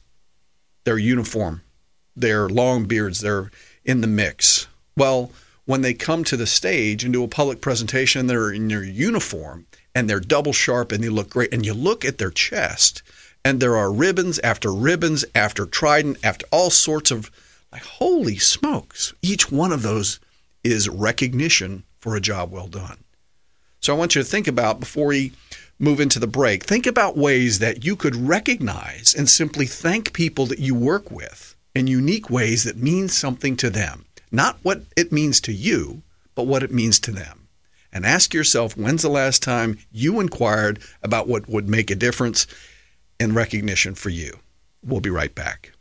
their 0.84 0.98
uniform, 0.98 1.62
their 2.16 2.48
long 2.48 2.84
beards, 2.84 3.20
they're 3.20 3.50
in 3.84 4.00
the 4.00 4.06
mix. 4.06 4.66
Well, 4.96 5.32
when 5.66 5.82
they 5.82 5.94
come 5.94 6.24
to 6.24 6.36
the 6.36 6.46
stage 6.46 7.04
and 7.04 7.12
do 7.12 7.22
a 7.22 7.28
public 7.28 7.60
presentation, 7.60 8.26
they're 8.26 8.52
in 8.52 8.68
their 8.68 8.82
uniform 8.82 9.66
and 9.94 10.08
they're 10.08 10.20
double 10.20 10.52
sharp 10.52 10.92
and 10.92 11.02
they 11.02 11.08
look 11.08 11.30
great. 11.30 11.52
And 11.52 11.64
you 11.64 11.74
look 11.74 12.04
at 12.04 12.18
their 12.18 12.30
chest, 12.30 13.02
and 13.44 13.60
there 13.60 13.76
are 13.76 13.92
ribbons 13.92 14.38
after 14.40 14.72
ribbons 14.72 15.24
after 15.34 15.66
trident 15.66 16.18
after 16.22 16.46
all 16.50 16.70
sorts 16.70 17.10
of 17.10 17.30
like 17.72 17.84
holy 17.84 18.36
smokes. 18.36 19.14
Each 19.22 19.50
one 19.50 19.72
of 19.72 19.82
those 19.82 20.20
is 20.62 20.88
recognition 20.88 21.84
for 22.00 22.16
a 22.16 22.20
job 22.20 22.50
well 22.50 22.66
done. 22.66 22.98
So 23.80 23.94
I 23.94 23.98
want 23.98 24.14
you 24.14 24.22
to 24.22 24.28
think 24.28 24.46
about 24.46 24.80
before 24.80 25.06
we 25.06 25.32
move 25.78 26.00
into 26.00 26.18
the 26.18 26.26
break, 26.26 26.64
think 26.64 26.86
about 26.86 27.16
ways 27.16 27.58
that 27.60 27.84
you 27.84 27.96
could 27.96 28.14
recognize 28.14 29.14
and 29.14 29.28
simply 29.28 29.66
thank 29.66 30.12
people 30.12 30.46
that 30.46 30.58
you 30.58 30.74
work 30.74 31.10
with 31.10 31.56
in 31.74 31.86
unique 31.86 32.28
ways 32.28 32.64
that 32.64 32.76
mean 32.76 33.08
something 33.08 33.56
to 33.56 33.70
them. 33.70 34.04
Not 34.30 34.58
what 34.62 34.82
it 34.96 35.10
means 35.10 35.40
to 35.42 35.52
you, 35.52 36.02
but 36.34 36.46
what 36.46 36.62
it 36.62 36.72
means 36.72 37.00
to 37.00 37.10
them. 37.10 37.48
And 37.92 38.04
ask 38.04 38.34
yourself 38.34 38.76
when's 38.76 39.02
the 39.02 39.08
last 39.08 39.42
time 39.42 39.78
you 39.90 40.20
inquired 40.20 40.80
about 41.02 41.26
what 41.26 41.48
would 41.48 41.68
make 41.68 41.90
a 41.90 41.96
difference 41.96 42.46
in 43.18 43.34
recognition 43.34 43.94
for 43.94 44.10
you? 44.10 44.38
We'll 44.84 45.00
be 45.00 45.10
right 45.10 45.34
back. 45.34 45.72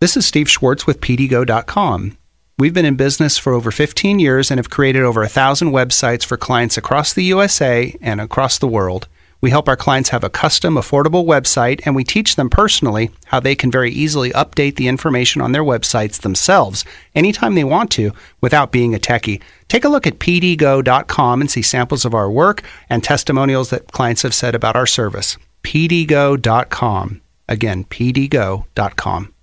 This 0.01 0.17
is 0.17 0.25
Steve 0.25 0.49
Schwartz 0.49 0.85
with 0.85 0.99
PDGo.com. 1.01 2.17
We've 2.59 2.73
been 2.73 2.85
in 2.85 2.95
business 2.95 3.37
for 3.37 3.53
over 3.53 3.71
15 3.71 4.19
years 4.19 4.51
and 4.51 4.59
have 4.59 4.69
created 4.69 5.03
over 5.03 5.23
a 5.23 5.27
thousand 5.27 5.71
websites 5.71 6.23
for 6.23 6.37
clients 6.37 6.77
across 6.77 7.13
the 7.13 7.23
USA 7.23 7.97
and 8.01 8.21
across 8.21 8.59
the 8.59 8.67
world. 8.67 9.07
We 9.45 9.51
help 9.51 9.69
our 9.69 9.77
clients 9.77 10.09
have 10.09 10.23
a 10.23 10.29
custom, 10.31 10.73
affordable 10.73 11.23
website, 11.23 11.81
and 11.85 11.95
we 11.95 12.03
teach 12.03 12.35
them 12.35 12.49
personally 12.49 13.11
how 13.25 13.39
they 13.39 13.53
can 13.53 13.69
very 13.69 13.91
easily 13.91 14.31
update 14.31 14.75
the 14.75 14.87
information 14.87 15.39
on 15.39 15.51
their 15.51 15.63
websites 15.63 16.19
themselves 16.19 16.83
anytime 17.13 17.53
they 17.53 17.63
want 17.63 17.91
to 17.91 18.11
without 18.41 18.71
being 18.71 18.95
a 18.95 18.97
techie. 18.97 19.39
Take 19.67 19.85
a 19.85 19.89
look 19.89 20.07
at 20.07 20.17
pdgo.com 20.17 21.41
and 21.41 21.51
see 21.51 21.61
samples 21.61 22.05
of 22.05 22.15
our 22.15 22.31
work 22.31 22.63
and 22.89 23.03
testimonials 23.03 23.69
that 23.69 23.91
clients 23.91 24.23
have 24.23 24.33
said 24.33 24.55
about 24.55 24.75
our 24.75 24.87
service. 24.87 25.37
pdgo.com. 25.61 27.21
Again, 27.47 27.83
pdgo.com. 27.83 29.33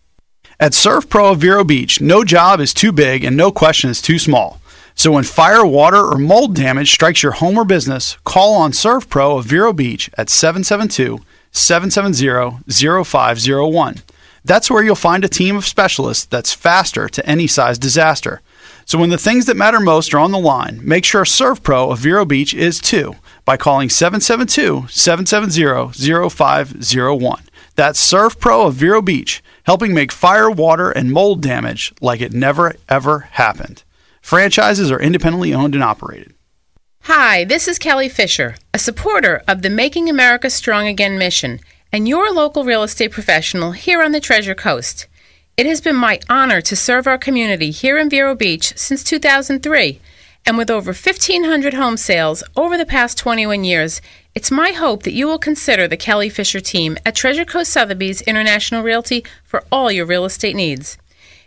At 0.58 0.72
ServPro 0.72 1.30
of 1.30 1.38
Vero 1.38 1.62
Beach, 1.62 2.00
no 2.00 2.24
job 2.24 2.58
is 2.58 2.74
too 2.74 2.90
big 2.90 3.22
and 3.22 3.36
no 3.36 3.52
question 3.52 3.88
is 3.88 4.02
too 4.02 4.18
small. 4.18 4.60
So 5.02 5.10
when 5.10 5.24
fire, 5.24 5.66
water, 5.66 5.96
or 5.96 6.16
mold 6.16 6.54
damage 6.54 6.92
strikes 6.92 7.24
your 7.24 7.32
home 7.32 7.58
or 7.58 7.64
business, 7.64 8.16
call 8.22 8.54
on 8.54 8.70
ServPro 8.70 9.36
of 9.36 9.46
Vero 9.46 9.72
Beach 9.72 10.08
at 10.16 10.30
772 10.30 11.18
770 11.50 12.62
0501. 13.04 13.96
That's 14.44 14.70
where 14.70 14.84
you'll 14.84 14.94
find 14.94 15.24
a 15.24 15.28
team 15.28 15.56
of 15.56 15.66
specialists 15.66 16.26
that's 16.26 16.54
faster 16.54 17.08
to 17.08 17.26
any 17.26 17.48
size 17.48 17.80
disaster. 17.80 18.42
So 18.84 18.96
when 18.96 19.10
the 19.10 19.18
things 19.18 19.46
that 19.46 19.56
matter 19.56 19.80
most 19.80 20.14
are 20.14 20.20
on 20.20 20.30
the 20.30 20.38
line, 20.38 20.78
make 20.84 21.04
sure 21.04 21.24
ServPro 21.24 21.90
of 21.90 21.98
Vero 21.98 22.24
Beach 22.24 22.54
is 22.54 22.78
too 22.78 23.16
by 23.44 23.56
calling 23.56 23.88
772 23.88 24.86
770 24.88 26.28
0501. 26.30 27.42
That's 27.74 28.12
ServPro 28.12 28.68
of 28.68 28.74
Vero 28.74 29.02
Beach, 29.02 29.42
helping 29.64 29.94
make 29.94 30.12
fire, 30.12 30.48
water, 30.48 30.92
and 30.92 31.10
mold 31.10 31.42
damage 31.42 31.92
like 32.00 32.20
it 32.20 32.32
never 32.32 32.76
ever 32.88 33.18
happened. 33.32 33.82
Franchises 34.22 34.90
are 34.90 35.00
independently 35.00 35.52
owned 35.52 35.74
and 35.74 35.84
operated. 35.84 36.32
Hi, 37.02 37.44
this 37.44 37.66
is 37.66 37.78
Kelly 37.78 38.08
Fisher, 38.08 38.54
a 38.72 38.78
supporter 38.78 39.42
of 39.48 39.60
the 39.60 39.68
Making 39.68 40.08
America 40.08 40.48
Strong 40.48 40.86
Again 40.86 41.18
mission, 41.18 41.60
and 41.92 42.08
your 42.08 42.32
local 42.32 42.64
real 42.64 42.84
estate 42.84 43.10
professional 43.10 43.72
here 43.72 44.00
on 44.00 44.12
the 44.12 44.20
Treasure 44.20 44.54
Coast. 44.54 45.06
It 45.56 45.66
has 45.66 45.80
been 45.80 45.96
my 45.96 46.20
honor 46.30 46.60
to 46.62 46.76
serve 46.76 47.06
our 47.08 47.18
community 47.18 47.72
here 47.72 47.98
in 47.98 48.08
Vero 48.08 48.34
Beach 48.36 48.72
since 48.76 49.02
2003, 49.02 50.00
and 50.46 50.56
with 50.56 50.70
over 50.70 50.92
1,500 50.92 51.74
home 51.74 51.96
sales 51.96 52.44
over 52.56 52.78
the 52.78 52.86
past 52.86 53.18
21 53.18 53.64
years, 53.64 54.00
it's 54.34 54.50
my 54.52 54.70
hope 54.70 55.02
that 55.02 55.12
you 55.12 55.26
will 55.26 55.38
consider 55.38 55.86
the 55.88 55.96
Kelly 55.96 56.28
Fisher 56.28 56.60
team 56.60 56.96
at 57.04 57.16
Treasure 57.16 57.44
Coast 57.44 57.72
Sotheby's 57.72 58.22
International 58.22 58.82
Realty 58.82 59.24
for 59.44 59.64
all 59.70 59.90
your 59.90 60.06
real 60.06 60.24
estate 60.24 60.56
needs. 60.56 60.96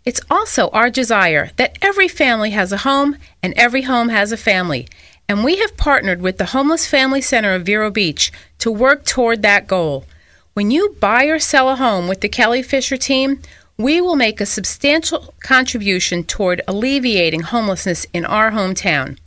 It's 0.05 0.21
also 0.29 0.69
our 0.69 0.91
desire 0.91 1.49
that 1.57 1.77
every 1.81 2.07
family 2.07 2.51
has 2.51 2.71
a 2.71 2.77
home 2.77 3.17
and 3.41 3.53
every 3.57 3.81
home 3.83 4.09
has 4.09 4.31
a 4.31 4.37
family. 4.37 4.87
and 5.27 5.43
we 5.43 5.55
have 5.57 5.75
partnered 5.75 6.21
with 6.21 6.37
the 6.37 6.51
Homeless 6.53 6.85
Family 6.85 7.19
Center 7.19 7.55
of 7.55 7.65
Vero 7.65 7.89
Beach 7.89 8.31
to 8.59 8.69
work 8.71 9.03
toward 9.05 9.41
that 9.41 9.65
goal. 9.65 10.05
When 10.53 10.69
you 10.69 10.95
buy 10.99 11.25
or 11.25 11.39
sell 11.39 11.67
a 11.67 11.75
home 11.75 12.07
with 12.07 12.21
the 12.21 12.29
Kelly 12.29 12.61
Fisher 12.61 12.95
team, 12.95 13.41
we 13.75 13.99
will 13.99 14.15
make 14.15 14.39
a 14.39 14.45
substantial 14.45 15.33
contribution 15.41 16.23
toward 16.23 16.61
alleviating 16.67 17.41
homelessness 17.41 18.05
in 18.13 18.23
our 18.23 18.51
hometown. 18.51 19.17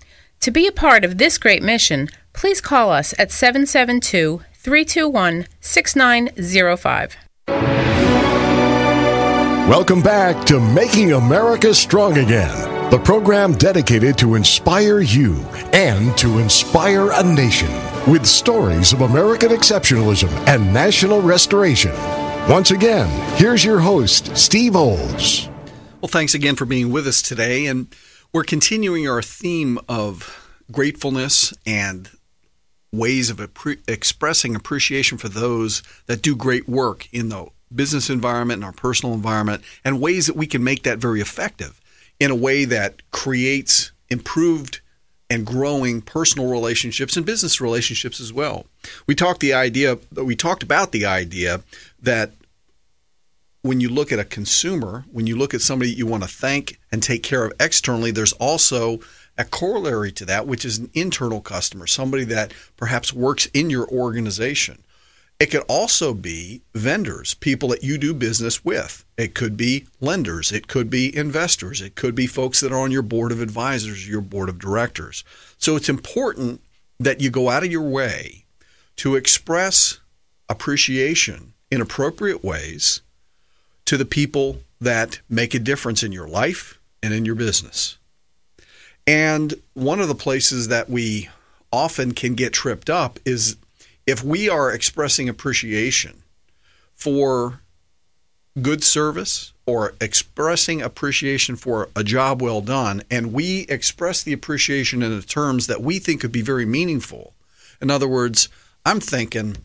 To 0.43 0.53
be 0.53 0.69
a 0.69 0.73
part 0.73 1.05
of 1.05 1.19
this 1.19 1.37
great 1.37 1.65
mission, 1.65 2.09
please 2.33 2.61
call 2.61 2.93
us 2.93 3.13
at 3.19 3.33
772 3.33 4.43
321 4.55 5.49
6905. 5.61 7.17
Welcome 9.69 10.01
back 10.01 10.47
to 10.47 10.59
Making 10.59 11.13
America 11.13 11.75
Strong 11.75 12.17
Again, 12.17 12.91
the 12.91 12.99
program 12.99 13.53
dedicated 13.53 14.17
to 14.17 14.35
inspire 14.35 15.01
you 15.01 15.35
and 15.75 16.17
to 16.17 16.39
inspire 16.39 17.11
a 17.13 17.23
nation 17.23 17.69
with 18.11 18.25
stories 18.25 18.95
of 18.95 19.03
American 19.03 19.51
exceptionalism 19.51 20.31
and 20.49 20.73
national 20.73 21.21
restoration. 21.21 21.93
Once 22.49 22.71
again, 22.71 23.11
here's 23.37 23.63
your 23.63 23.79
host, 23.79 24.35
Steve 24.35 24.75
Olds. 24.75 25.51
Well, 26.01 26.09
thanks 26.09 26.33
again 26.33 26.57
for 26.57 26.65
being 26.65 26.91
with 26.91 27.07
us 27.07 27.21
today. 27.21 27.67
And 27.67 27.95
we're 28.33 28.45
continuing 28.45 29.07
our 29.07 29.21
theme 29.21 29.79
of 29.87 30.51
gratefulness 30.73 31.53
and 31.67 32.09
ways 32.91 33.29
of 33.29 33.37
appre- 33.37 33.87
expressing 33.87 34.57
appreciation 34.57 35.19
for 35.19 35.29
those 35.29 35.83
that 36.07 36.23
do 36.23 36.35
great 36.35 36.67
work 36.67 37.07
in 37.13 37.29
the 37.29 37.49
business 37.75 38.11
environment 38.11 38.59
and 38.59 38.65
our 38.65 38.73
personal 38.73 39.15
environment, 39.15 39.63
and 39.85 40.01
ways 40.01 40.27
that 40.27 40.37
we 40.37 40.47
can 40.47 40.63
make 40.65 40.83
that 40.83 40.99
very 40.99 41.21
effective 41.21 41.81
in 42.21 42.31
a 42.31 42.37
way 42.37 42.65
that 42.65 43.03
creates 43.11 43.93
improved 44.09 44.81
and 45.31 45.47
growing 45.47 46.01
personal 46.01 46.51
relationships 46.51 47.17
and 47.17 47.27
business 47.27 47.61
relationships 47.61 48.21
as 48.21 48.33
well. 48.33 48.67
We 49.07 49.15
talked 49.15 49.41
the 49.41 49.53
idea 49.53 49.99
we 50.15 50.35
talked 50.35 50.63
about 50.63 50.93
the 50.93 51.05
idea 51.05 51.63
that 52.01 52.33
when 53.63 53.81
you 53.81 53.89
look 53.89 54.13
at 54.13 54.19
a 54.19 54.25
consumer, 54.25 55.05
when 55.13 55.27
you 55.27 55.37
look 55.37 55.53
at 55.53 55.61
somebody 55.61 55.91
you 55.91 56.07
want 56.07 56.23
to 56.23 56.29
thank 56.29 56.79
and 56.91 57.03
take 57.03 57.23
care 57.23 57.45
of 57.45 57.53
externally, 57.61 58.11
there's 58.11 58.33
also 58.35 59.01
a 59.37 59.45
corollary 59.45 60.11
to 60.13 60.25
that, 60.25 60.47
which 60.47 60.65
is 60.65 60.79
an 60.79 60.91
internal 60.95 61.41
customer, 61.41 61.87
somebody 61.87 62.25
that 62.25 62.53
perhaps 62.77 63.13
works 63.13 63.47
in 63.47 63.69
your 63.69 63.87
organization. 63.89 64.83
It 65.41 65.47
could 65.53 65.63
also 65.69 66.15
be 66.15 66.63
vendors, 66.75 67.35
people 67.35 67.69
that 67.69 67.85
you 67.85 67.97
do 67.97 68.13
business 68.13 68.65
with. 68.65 69.05
It 69.17 69.35
could 69.35 69.57
be 69.57 69.87
lenders. 70.01 70.51
It 70.51 70.67
could 70.67 70.91
be 70.91 71.17
investors. 71.17 71.81
It 71.81 71.95
could 71.95 72.17
be 72.17 72.27
folks 72.27 72.61
that 72.61 72.73
are 72.73 72.81
on 72.81 72.91
your 72.91 73.03
board 73.03 73.31
of 73.31 73.41
advisors, 73.41 74.09
your 74.09 74.21
board 74.21 74.49
of 74.49 74.59
directors. 74.59 75.23
So 75.57 75.77
it's 75.77 75.89
important 75.89 76.61
that 76.99 77.21
you 77.21 77.31
go 77.31 77.49
out 77.51 77.63
of 77.63 77.71
your 77.71 77.89
way 77.89 78.45
to 78.97 79.15
express 79.15 80.01
appreciation 80.49 81.53
in 81.71 81.81
appropriate 81.81 82.43
ways 82.43 83.03
to 83.85 83.97
the 83.97 84.05
people 84.05 84.59
that 84.81 85.21
make 85.29 85.55
a 85.55 85.61
difference 85.61 86.03
in 86.03 86.11
your 86.11 86.27
life 86.27 86.81
and 87.01 87.15
in 87.15 87.25
your 87.25 87.37
business. 87.37 87.97
And 89.07 89.55
one 89.75 90.01
of 90.01 90.09
the 90.09 90.15
places 90.17 90.69
that 90.69 90.91
we 90.91 91.29
often 91.73 92.13
can 92.13 92.35
get 92.35 92.53
tripped 92.53 92.91
up 92.91 93.21
is 93.25 93.57
if 94.09 94.25
we 94.25 94.49
are 94.49 94.73
expressing 94.73 95.29
appreciation 95.29 96.23
for 96.95 97.61
good 98.63 98.83
service 98.83 99.53
or 99.67 99.93
expressing 100.01 100.81
appreciation 100.81 101.57
for 101.57 101.91
a 101.95 102.03
job 102.03 102.41
well 102.41 102.63
done, 102.63 103.03
and 103.11 103.35
we 103.35 103.67
express 103.69 104.23
the 104.23 104.33
appreciation 104.33 105.03
in 105.03 105.15
the 105.15 105.21
terms 105.21 105.67
that 105.67 105.83
we 105.83 105.99
think 105.99 106.23
could 106.23 106.33
be 106.33 106.41
very 106.41 106.65
meaningful. 106.65 107.35
In 107.83 107.91
other 107.91 108.09
words, 108.09 108.49
I'm 108.87 108.99
thinking 108.99 109.59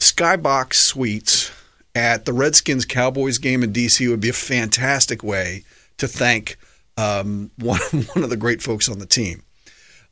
Skybox 0.00 0.74
Suites 0.74 1.52
at 1.94 2.24
the 2.24 2.32
Redskins 2.32 2.86
Cowboys 2.86 3.38
game 3.38 3.62
in 3.62 3.72
DC 3.72 4.10
would 4.10 4.20
be 4.20 4.30
a 4.30 4.32
fantastic 4.32 5.22
way 5.22 5.62
to 5.98 6.08
thank 6.08 6.58
um, 6.96 7.52
one, 7.60 7.78
one 8.14 8.24
of 8.24 8.30
the 8.30 8.36
great 8.36 8.62
folks 8.62 8.88
on 8.88 8.98
the 8.98 9.06
team. 9.06 9.44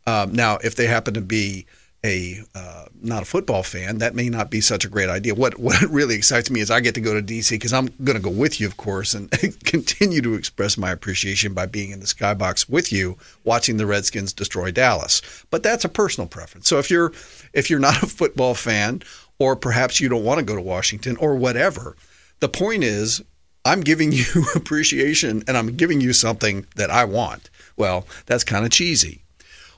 Um, 0.06 0.32
now, 0.32 0.58
if 0.62 0.76
they 0.76 0.86
happen 0.86 1.14
to 1.14 1.20
be 1.20 1.66
a 2.04 2.40
uh, 2.54 2.84
not 3.00 3.22
a 3.22 3.26
football 3.26 3.62
fan, 3.62 3.98
that 3.98 4.14
may 4.14 4.28
not 4.28 4.50
be 4.50 4.60
such 4.60 4.84
a 4.84 4.88
great 4.88 5.08
idea. 5.08 5.34
What 5.34 5.58
what 5.58 5.80
really 5.90 6.14
excites 6.14 6.50
me 6.50 6.60
is 6.60 6.70
I 6.70 6.80
get 6.80 6.94
to 6.94 7.00
go 7.00 7.14
to 7.14 7.22
DC 7.22 7.50
because 7.50 7.72
I'm 7.72 7.88
going 8.04 8.16
to 8.16 8.22
go 8.22 8.30
with 8.30 8.60
you, 8.60 8.66
of 8.66 8.76
course, 8.76 9.14
and 9.14 9.30
continue 9.64 10.20
to 10.20 10.34
express 10.34 10.76
my 10.76 10.90
appreciation 10.90 11.54
by 11.54 11.66
being 11.66 11.90
in 11.90 12.00
the 12.00 12.06
skybox 12.06 12.68
with 12.68 12.92
you, 12.92 13.16
watching 13.44 13.78
the 13.78 13.86
Redskins 13.86 14.32
destroy 14.32 14.70
Dallas. 14.70 15.22
But 15.50 15.62
that's 15.62 15.84
a 15.84 15.88
personal 15.88 16.28
preference. 16.28 16.68
So 16.68 16.78
if 16.78 16.90
you're 16.90 17.12
if 17.54 17.70
you're 17.70 17.80
not 17.80 18.02
a 18.02 18.06
football 18.06 18.54
fan, 18.54 19.02
or 19.38 19.56
perhaps 19.56 20.00
you 20.00 20.08
don't 20.08 20.24
want 20.24 20.38
to 20.38 20.44
go 20.44 20.54
to 20.54 20.62
Washington, 20.62 21.16
or 21.16 21.34
whatever, 21.36 21.96
the 22.40 22.48
point 22.48 22.84
is 22.84 23.22
I'm 23.64 23.80
giving 23.80 24.12
you 24.12 24.24
appreciation 24.54 25.42
and 25.48 25.56
I'm 25.56 25.74
giving 25.76 26.00
you 26.00 26.12
something 26.12 26.66
that 26.76 26.90
I 26.90 27.06
want. 27.06 27.48
Well, 27.76 28.06
that's 28.26 28.44
kind 28.44 28.64
of 28.64 28.70
cheesy. 28.70 29.23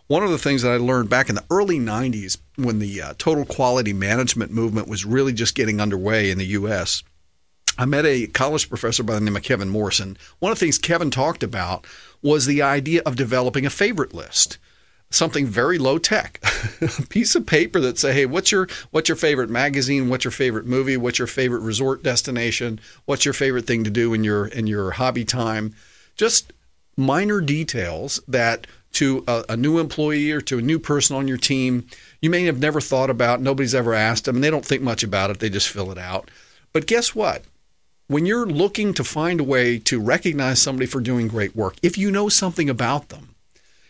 One 0.09 0.23
of 0.23 0.31
the 0.31 0.39
things 0.39 0.63
that 0.63 0.73
I 0.73 0.77
learned 0.77 1.11
back 1.11 1.29
in 1.29 1.35
the 1.35 1.45
early 1.51 1.79
90s 1.81 2.39
when 2.57 2.79
the 2.79 3.03
uh, 3.03 3.15
total 3.19 3.45
quality 3.45 3.93
management 3.93 4.53
movement 4.53 4.87
was 4.87 5.05
really 5.05 5.33
just 5.33 5.57
getting 5.57 5.81
underway 5.81 6.31
in 6.31 6.39
the 6.39 6.47
U.S., 6.47 7.03
I 7.79 7.85
met 7.85 8.07
a 8.07 8.27
college 8.29 8.69
professor 8.69 9.03
by 9.03 9.15
the 9.15 9.21
name 9.21 9.37
of 9.37 9.43
Kevin 9.43 9.69
Morrison. 9.69 10.17
One 10.39 10.51
of 10.51 10.59
the 10.59 10.65
things 10.65 10.79
Kevin 10.79 11.11
talked 11.11 11.43
about 11.43 11.87
was 12.23 12.47
the 12.47 12.63
idea 12.63 13.03
of 13.05 13.17
developing 13.17 13.67
a 13.67 13.71
favorite 13.71 14.15
list 14.15 14.59
something 15.11 15.47
very 15.47 15.79
low 15.79 15.99
tech 15.99 16.41
a 16.81 17.03
piece 17.07 17.37
of 17.37 17.47
paper 17.47 17.79
that 17.79 17.99
say 17.99 18.13
hey 18.13 18.27
what's 18.27 18.51
your 18.51 18.67
what's 18.91 19.09
your 19.09 19.17
favorite 19.17 19.49
magazine 19.49 20.09
what's 20.09 20.25
your 20.25 20.33
favorite 20.33 20.67
movie 20.67 20.97
what's 20.97 21.19
your 21.19 21.29
favorite 21.29 21.61
resort 21.61 22.03
destination 22.03 22.81
what's 23.05 23.25
your 23.25 23.35
favorite 23.35 23.67
thing 23.67 23.85
to 23.85 23.91
do 23.91 24.13
in 24.15 24.25
your 24.25 24.47
in 24.49 24.67
your 24.67 24.91
hobby 24.91 25.25
time 25.25 25.73
just 26.17 26.53
minor 26.97 27.41
details 27.41 28.21
that 28.27 28.67
to 28.97 29.23
a, 29.29 29.45
a, 29.51 29.57
new 29.59 29.79
employee 29.79 30.31
or 30.33 30.41
to 30.41 30.59
a 30.59 30.63
new 30.63 30.79
person 30.79 31.17
on 31.17 31.29
your 31.29 31.37
team 31.37 31.87
you 32.23 32.31
may 32.31 32.45
have 32.45 32.59
never 32.59 32.81
thought 32.81 33.11
about 33.11 33.43
nobody's 33.43 33.75
ever 33.75 33.93
asked 33.93 34.25
them 34.25 34.37
and 34.37 34.45
they 34.45 34.51
don't 34.51 34.65
think 34.65 34.83
much 34.83 35.03
about 35.03 35.31
it 35.31 35.39
they 35.39 35.51
just 35.51 35.69
fill 35.69 35.93
it 35.93 35.99
out. 35.99 36.31
But 36.73 36.87
guess 36.87 37.15
what? 37.15 37.45
When 38.07 38.25
you're 38.25 38.47
looking 38.47 38.95
to 38.95 39.05
find 39.05 39.39
a 39.41 39.45
way 39.45 39.79
to 39.81 40.01
recognize 40.01 40.63
somebody 40.63 40.87
for 40.87 41.01
doing 41.01 41.29
great 41.29 41.55
work 41.55 41.75
if 41.83 41.99
you 41.99 42.11
know 42.11 42.31
something 42.31 42.71
about 42.71 43.11
them 43.11 43.35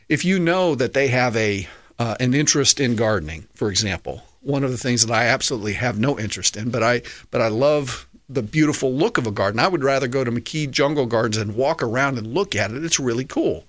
if 0.08 0.24
you 0.24 0.40
know 0.40 0.74
that 0.74 0.92
they 0.92 1.08
have 1.08 1.36
a 1.36 1.68
uh, 2.00 2.16
an 2.18 2.34
interest 2.34 2.80
in 2.80 2.96
gardening 2.96 3.46
for 3.54 3.70
example 3.70 4.24
one 4.40 4.64
of 4.64 4.72
the 4.72 4.78
things 4.78 5.06
that 5.06 5.14
I 5.14 5.26
absolutely 5.26 5.74
have 5.74 6.00
no 6.00 6.18
interest 6.18 6.56
in 6.56 6.70
but 6.70 6.82
I 6.82 7.02
but 7.30 7.40
I 7.40 7.48
love 7.48 8.08
the 8.28 8.42
beautiful 8.42 8.92
look 8.92 9.18
of 9.18 9.26
a 9.28 9.30
garden. 9.30 9.60
I 9.60 9.68
would 9.68 9.84
rather 9.84 10.08
go 10.08 10.24
to 10.24 10.32
McKee 10.32 10.68
Jungle 10.68 11.06
Gardens 11.06 11.36
and 11.36 11.54
walk 11.54 11.80
around 11.80 12.18
and 12.18 12.26
look 12.26 12.56
at 12.56 12.72
it. 12.72 12.84
It's 12.84 12.98
really 12.98 13.24
cool 13.24 13.64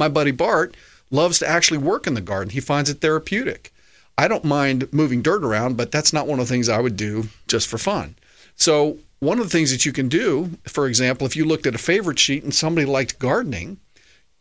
my 0.00 0.08
buddy 0.08 0.32
Bart 0.32 0.76
loves 1.10 1.38
to 1.38 1.48
actually 1.48 1.78
work 1.78 2.06
in 2.06 2.14
the 2.14 2.20
garden. 2.20 2.50
He 2.50 2.60
finds 2.60 2.90
it 2.90 3.00
therapeutic. 3.00 3.72
I 4.18 4.26
don't 4.28 4.44
mind 4.44 4.92
moving 4.92 5.22
dirt 5.22 5.44
around, 5.44 5.76
but 5.76 5.92
that's 5.92 6.12
not 6.12 6.26
one 6.26 6.40
of 6.40 6.48
the 6.48 6.52
things 6.52 6.68
I 6.68 6.80
would 6.80 6.96
do 6.96 7.28
just 7.46 7.68
for 7.68 7.78
fun. 7.78 8.16
So, 8.56 8.98
one 9.20 9.38
of 9.38 9.44
the 9.44 9.50
things 9.50 9.70
that 9.70 9.84
you 9.84 9.92
can 9.92 10.08
do, 10.08 10.58
for 10.66 10.86
example, 10.86 11.26
if 11.26 11.36
you 11.36 11.44
looked 11.44 11.66
at 11.66 11.74
a 11.74 11.78
favorite 11.78 12.18
sheet 12.18 12.42
and 12.42 12.54
somebody 12.54 12.86
liked 12.86 13.18
gardening, 13.18 13.78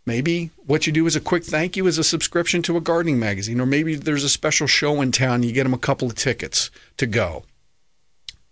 maybe 0.05 0.51
what 0.65 0.87
you 0.87 0.93
do 0.93 1.05
is 1.05 1.15
a 1.15 1.21
quick 1.21 1.43
thank 1.43 1.75
you 1.75 1.85
is 1.85 1.97
a 1.97 2.03
subscription 2.03 2.61
to 2.63 2.77
a 2.77 2.81
gardening 2.81 3.19
magazine, 3.19 3.59
or 3.59 3.65
maybe 3.65 3.95
there's 3.95 4.23
a 4.23 4.29
special 4.29 4.67
show 4.67 5.01
in 5.01 5.11
town, 5.11 5.43
you 5.43 5.51
get 5.51 5.63
them 5.63 5.73
a 5.73 5.77
couple 5.77 6.07
of 6.07 6.15
tickets 6.15 6.71
to 6.95 7.05
go. 7.05 7.43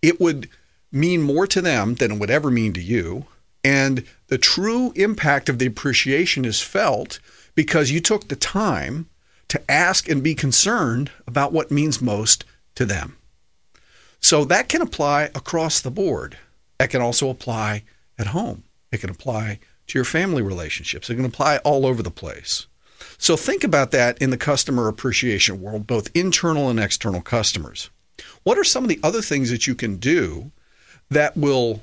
It 0.01 0.19
would 0.19 0.49
mean 0.91 1.21
more 1.21 1.47
to 1.47 1.61
them 1.61 1.95
than 1.95 2.11
it 2.11 2.19
would 2.19 2.29
ever 2.29 2.51
mean 2.51 2.73
to 2.73 2.81
you. 2.81 3.25
And 3.63 4.05
the 4.27 4.37
true 4.37 4.91
impact 4.95 5.49
of 5.49 5.59
the 5.59 5.65
appreciation 5.65 6.45
is 6.45 6.61
felt 6.61 7.19
because 7.55 7.91
you 7.91 7.99
took 7.99 8.27
the 8.27 8.35
time 8.35 9.09
to 9.49 9.71
ask 9.71 10.09
and 10.09 10.23
be 10.23 10.35
concerned 10.35 11.11
about 11.25 11.53
what 11.53 11.71
means 11.71 12.01
most 12.01 12.45
to 12.75 12.85
them. 12.85 13.17
So 14.19 14.45
that 14.45 14.69
can 14.69 14.81
apply 14.81 15.23
across 15.35 15.81
the 15.81 15.91
board. 15.91 16.37
That 16.79 16.89
can 16.89 17.01
also 17.01 17.29
apply 17.29 17.83
at 18.19 18.27
home. 18.27 18.63
It 18.91 19.01
can 19.01 19.09
apply 19.09 19.59
to 19.87 19.97
your 19.97 20.05
family 20.05 20.41
relationships. 20.41 21.09
It 21.09 21.15
can 21.15 21.25
apply 21.25 21.57
all 21.57 21.85
over 21.85 22.03
the 22.03 22.11
place. 22.11 22.67
So 23.17 23.35
think 23.35 23.63
about 23.63 23.91
that 23.91 24.17
in 24.21 24.29
the 24.31 24.37
customer 24.37 24.87
appreciation 24.87 25.61
world, 25.61 25.87
both 25.87 26.15
internal 26.15 26.69
and 26.69 26.79
external 26.79 27.21
customers. 27.21 27.89
What 28.43 28.57
are 28.57 28.63
some 28.63 28.83
of 28.83 28.89
the 28.89 28.99
other 29.03 29.21
things 29.21 29.49
that 29.49 29.67
you 29.67 29.75
can 29.75 29.97
do 29.97 30.51
that 31.09 31.37
will 31.37 31.81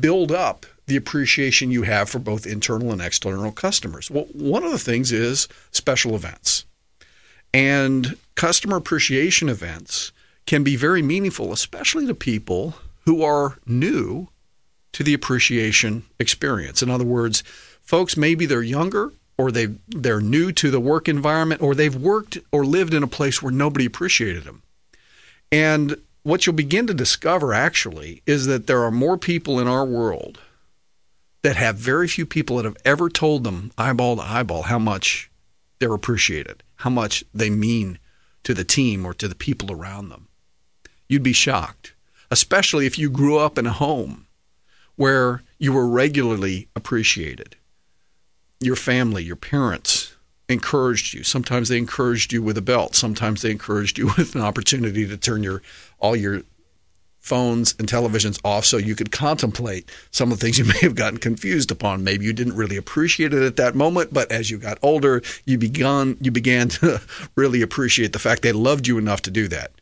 build 0.00 0.32
up 0.32 0.66
the 0.90 0.96
appreciation 0.96 1.70
you 1.70 1.84
have 1.84 2.10
for 2.10 2.18
both 2.18 2.48
internal 2.48 2.90
and 2.90 3.00
external 3.00 3.52
customers. 3.52 4.10
Well, 4.10 4.24
one 4.32 4.64
of 4.64 4.72
the 4.72 4.78
things 4.78 5.12
is 5.12 5.46
special 5.70 6.16
events. 6.16 6.64
And 7.54 8.16
customer 8.34 8.76
appreciation 8.76 9.48
events 9.48 10.10
can 10.46 10.64
be 10.64 10.74
very 10.74 11.00
meaningful, 11.00 11.52
especially 11.52 12.08
to 12.08 12.14
people 12.14 12.74
who 13.06 13.22
are 13.22 13.58
new 13.66 14.28
to 14.92 15.04
the 15.04 15.14
appreciation 15.14 16.02
experience. 16.18 16.82
In 16.82 16.90
other 16.90 17.04
words, 17.04 17.44
folks, 17.82 18.16
maybe 18.16 18.46
they're 18.46 18.62
younger 18.62 19.12
or 19.38 19.52
they 19.52 19.68
they're 19.88 20.20
new 20.20 20.50
to 20.50 20.72
the 20.72 20.80
work 20.80 21.08
environment 21.08 21.62
or 21.62 21.76
they've 21.76 21.94
worked 21.94 22.36
or 22.50 22.66
lived 22.66 22.94
in 22.94 23.04
a 23.04 23.08
place 23.08 23.40
where 23.40 23.52
nobody 23.52 23.86
appreciated 23.86 24.42
them. 24.42 24.62
And 25.52 25.96
what 26.24 26.46
you'll 26.46 26.56
begin 26.56 26.88
to 26.88 26.94
discover 26.94 27.54
actually 27.54 28.22
is 28.26 28.46
that 28.46 28.66
there 28.66 28.82
are 28.82 28.90
more 28.90 29.16
people 29.16 29.60
in 29.60 29.68
our 29.68 29.84
world 29.84 30.40
that 31.42 31.56
have 31.56 31.76
very 31.76 32.06
few 32.08 32.26
people 32.26 32.56
that 32.56 32.64
have 32.64 32.76
ever 32.84 33.08
told 33.08 33.44
them 33.44 33.72
eyeball 33.78 34.16
to 34.16 34.22
eyeball 34.22 34.62
how 34.62 34.78
much 34.78 35.30
they're 35.78 35.94
appreciated, 35.94 36.62
how 36.76 36.90
much 36.90 37.24
they 37.32 37.50
mean 37.50 37.98
to 38.44 38.54
the 38.54 38.64
team 38.64 39.04
or 39.04 39.14
to 39.14 39.28
the 39.28 39.34
people 39.34 39.72
around 39.72 40.08
them. 40.08 40.28
You'd 41.08 41.22
be 41.22 41.32
shocked, 41.32 41.94
especially 42.30 42.86
if 42.86 42.98
you 42.98 43.10
grew 43.10 43.38
up 43.38 43.58
in 43.58 43.66
a 43.66 43.72
home 43.72 44.26
where 44.96 45.42
you 45.58 45.72
were 45.72 45.88
regularly 45.88 46.68
appreciated. 46.76 47.56
Your 48.60 48.76
family, 48.76 49.24
your 49.24 49.36
parents 49.36 50.14
encouraged 50.50 51.14
you. 51.14 51.22
Sometimes 51.22 51.68
they 51.68 51.78
encouraged 51.78 52.32
you 52.32 52.42
with 52.42 52.58
a 52.58 52.62
belt. 52.62 52.94
Sometimes 52.94 53.42
they 53.42 53.50
encouraged 53.50 53.98
you 53.98 54.06
with 54.18 54.34
an 54.34 54.42
opportunity 54.42 55.06
to 55.06 55.16
turn 55.16 55.42
your 55.42 55.62
all 55.98 56.14
your 56.14 56.42
phones 57.20 57.74
and 57.78 57.88
televisions 57.88 58.40
off 58.44 58.64
so 58.64 58.76
you 58.76 58.94
could 58.94 59.12
contemplate 59.12 59.90
some 60.10 60.32
of 60.32 60.38
the 60.38 60.44
things 60.44 60.58
you 60.58 60.64
may 60.72 60.78
have 60.80 60.94
gotten 60.94 61.18
confused 61.18 61.70
upon. 61.70 62.04
Maybe 62.04 62.24
you 62.24 62.32
didn't 62.32 62.56
really 62.56 62.76
appreciate 62.76 63.32
it 63.32 63.42
at 63.42 63.56
that 63.56 63.74
moment, 63.74 64.12
but 64.12 64.30
as 64.32 64.50
you 64.50 64.58
got 64.58 64.78
older, 64.82 65.22
you 65.44 65.58
began 65.58 66.16
you 66.20 66.30
began 66.30 66.68
to 66.80 67.00
really 67.36 67.62
appreciate 67.62 68.12
the 68.12 68.18
fact 68.18 68.42
they 68.42 68.52
loved 68.52 68.86
you 68.86 68.98
enough 68.98 69.22
to 69.22 69.30
do 69.30 69.48
that. 69.48 69.72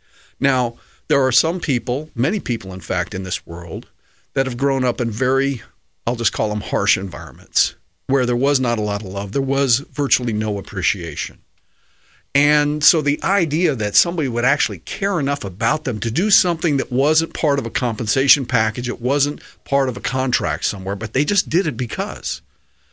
Now, 0.41 0.77
there 1.09 1.25
are 1.25 1.33
some 1.33 1.59
people, 1.59 2.11
many 2.15 2.39
people 2.41 2.73
in 2.73 2.81
fact 2.81 3.15
in 3.15 3.23
this 3.23 3.47
world 3.47 3.89
that 4.35 4.47
have 4.47 4.57
grown 4.57 4.85
up 4.85 5.01
in 5.01 5.11
very 5.11 5.63
I'll 6.07 6.17
just 6.17 6.33
call 6.33 6.49
them 6.49 6.63
harsh 6.63 6.97
environments 6.97 7.75
where 8.09 8.25
there 8.25 8.37
was 8.37 8.59
not 8.59 8.79
a 8.79 8.83
lot 8.83 9.03
of 9.03 9.09
love, 9.09 9.33
there 9.33 9.43
was 9.43 9.81
virtually 9.81 10.33
no 10.33 10.59
appreciation. 10.59 11.39
And 12.35 12.85
so 12.85 13.01
the 13.01 13.21
idea 13.25 13.75
that 13.75 13.97
somebody 13.97 14.29
would 14.29 14.45
actually 14.45 14.79
care 14.81 15.19
enough 15.19 15.45
about 15.45 15.85
them 15.85 15.99
to 16.01 16.11
do 16.11 16.31
something 16.31 16.77
that 16.77 16.93
wasn't 16.93 17.35
part 17.35 17.59
of 17.59 17.67
a 17.67 17.71
compensation 17.71 18.47
package, 18.47 18.89
it 18.89 19.01
wasn't 19.01 19.43
part 19.65 19.89
of 19.89 19.97
a 19.97 20.01
contract 20.01 20.65
somewhere, 20.65 20.95
but 20.95 21.15
they 21.15 21.25
just 21.25 21.49
did 21.49 21.67
it 21.67 21.77
because 21.77 22.43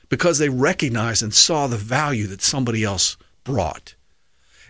because 0.10 0.38
they 0.38 0.50
recognized 0.50 1.24
and 1.24 1.34
saw 1.34 1.68
the 1.68 1.78
value 1.78 2.28
that 2.28 2.42
somebody 2.42 2.84
else 2.84 3.18
brought. 3.44 3.96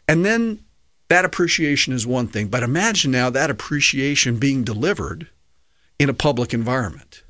And 0.08 0.26
then 0.26 0.64
that 1.10 1.26
appreciation 1.26 1.94
is 1.94 2.08
one 2.08 2.28
thing, 2.28 2.48
but 2.48 2.64
imagine 2.64 3.12
now 3.12 3.30
that 3.30 3.50
appreciation 3.50 4.38
being 4.38 4.64
delivered 4.64 5.28
in 6.00 6.10
a 6.10 6.14
public 6.14 6.54
environment. 6.54 7.24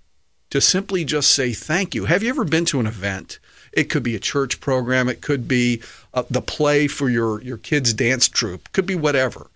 To 0.51 0.61
simply 0.61 1.03
just 1.03 1.31
say 1.31 1.53
thank 1.53 1.93
you. 1.93 2.05
Have 2.05 2.23
you 2.23 2.29
ever 2.29 2.45
been 2.45 2.65
to 2.65 2.79
an 2.79 2.87
event 2.87 3.39
it 3.75 3.89
could 3.89 4.03
be 4.03 4.15
a 4.15 4.19
church 4.19 4.61
program. 4.61 5.09
It 5.09 5.21
could 5.21 5.47
be 5.47 5.81
uh, 6.13 6.23
the 6.29 6.41
play 6.41 6.87
for 6.87 7.09
your, 7.09 7.41
your 7.41 7.57
kids' 7.57 7.93
dance 7.93 8.27
troupe. 8.27 8.71
Could 8.71 8.85
be 8.85 8.95
whatever, 8.95 9.47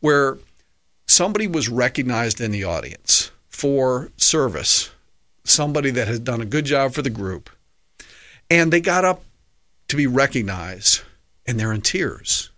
where 0.00 0.38
somebody 1.06 1.46
was 1.46 1.68
recognized 1.68 2.40
in 2.40 2.50
the 2.50 2.64
audience 2.64 3.30
for 3.48 4.10
service, 4.16 4.90
somebody 5.44 5.90
that 5.92 6.08
has 6.08 6.18
done 6.18 6.40
a 6.40 6.46
good 6.46 6.64
job 6.64 6.92
for 6.92 7.02
the 7.02 7.10
group, 7.10 7.48
and 8.50 8.72
they 8.72 8.80
got 8.80 9.04
up 9.04 9.22
to 9.88 9.96
be 9.96 10.06
recognized 10.06 11.02
and 11.46 11.58
they're 11.58 11.72
in 11.72 11.80
tears. 11.80 12.50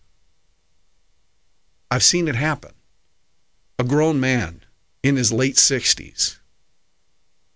I've 1.90 2.02
seen 2.02 2.26
it 2.26 2.34
happen. 2.34 2.72
A 3.78 3.84
grown 3.84 4.18
man 4.18 4.62
in 5.02 5.16
his 5.16 5.32
late 5.32 5.56
60s 5.56 6.38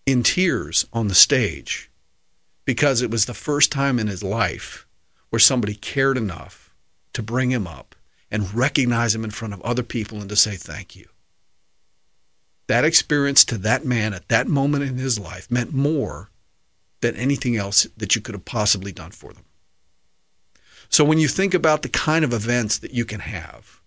in 0.05 0.23
tears 0.23 0.87
on 0.93 1.09
the 1.09 1.15
stage 1.15 1.91
because 2.67 3.01
it 3.01 3.11
was 3.11 3.25
the 3.25 3.33
first 3.35 3.73
time 3.73 3.99
in 3.99 4.09
his 4.09 4.23
life 4.23 4.87
where 5.31 5.41
somebody 5.41 5.75
cared 5.75 6.19
enough 6.19 6.75
to 7.15 7.23
bring 7.23 7.51
him 7.51 7.67
up 7.67 7.95
and 8.31 8.53
recognize 8.53 9.15
him 9.15 9.25
in 9.25 9.31
front 9.31 9.55
of 9.55 9.63
other 9.63 9.83
people 9.83 10.21
and 10.21 10.29
to 10.29 10.37
say 10.37 10.57
thank 10.57 10.95
you. 10.95 11.09
That 12.67 12.85
experience 12.85 13.45
to 13.47 13.59
that 13.59 13.85
man 13.85 14.13
at 14.13 14.29
that 14.29 14.49
moment 14.49 14.83
in 14.83 14.99
his 14.99 15.19
life 15.19 15.51
meant 15.51 15.73
more 15.73 16.31
than 17.01 17.15
anything 17.15 17.57
else 17.57 17.87
that 17.97 18.17
you 18.17 18.21
could 18.21 18.35
have 18.35 18.45
possibly 18.45 18.91
done 18.91 19.13
for 19.13 19.33
them. 19.33 19.45
So 20.89 21.05
when 21.05 21.19
you 21.19 21.29
think 21.29 21.55
about 21.55 21.83
the 21.83 21.89
kind 21.89 22.25
of 22.25 22.33
events 22.33 22.79
that 22.79 22.93
you 22.93 23.05
can 23.05 23.21
have, 23.21 23.81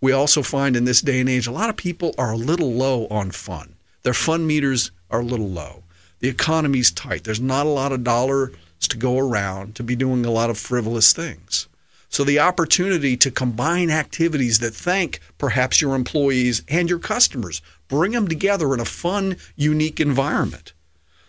we 0.00 0.12
also 0.12 0.42
find 0.42 0.76
in 0.76 0.84
this 0.84 1.00
day 1.00 1.20
and 1.20 1.28
age 1.28 1.46
a 1.46 1.52
lot 1.52 1.70
of 1.70 1.76
people 1.76 2.14
are 2.18 2.32
a 2.32 2.36
little 2.36 2.72
low 2.72 3.06
on 3.06 3.30
fun. 3.30 3.76
Their 4.02 4.14
fun 4.14 4.46
meters 4.46 4.90
are 5.10 5.20
a 5.20 5.24
little 5.24 5.48
low 5.48 5.84
the 6.20 6.28
economy's 6.28 6.90
tight. 6.90 7.24
There's 7.24 7.40
not 7.40 7.66
a 7.66 7.70
lot 7.70 7.92
of 7.92 8.04
dollars 8.04 8.54
to 8.88 8.96
go 8.96 9.18
around 9.18 9.74
to 9.76 9.82
be 9.82 9.96
doing 9.96 10.24
a 10.24 10.30
lot 10.30 10.50
of 10.50 10.58
frivolous 10.58 11.12
things. 11.12 11.68
So 12.08 12.24
the 12.24 12.38
opportunity 12.38 13.16
to 13.16 13.30
combine 13.30 13.90
activities 13.90 14.60
that 14.60 14.74
thank 14.74 15.20
perhaps 15.38 15.80
your 15.80 15.94
employees 15.94 16.62
and 16.68 16.88
your 16.88 16.98
customers, 16.98 17.60
bring 17.88 18.12
them 18.12 18.28
together 18.28 18.72
in 18.72 18.80
a 18.80 18.84
fun, 18.84 19.36
unique 19.56 20.00
environment. 20.00 20.72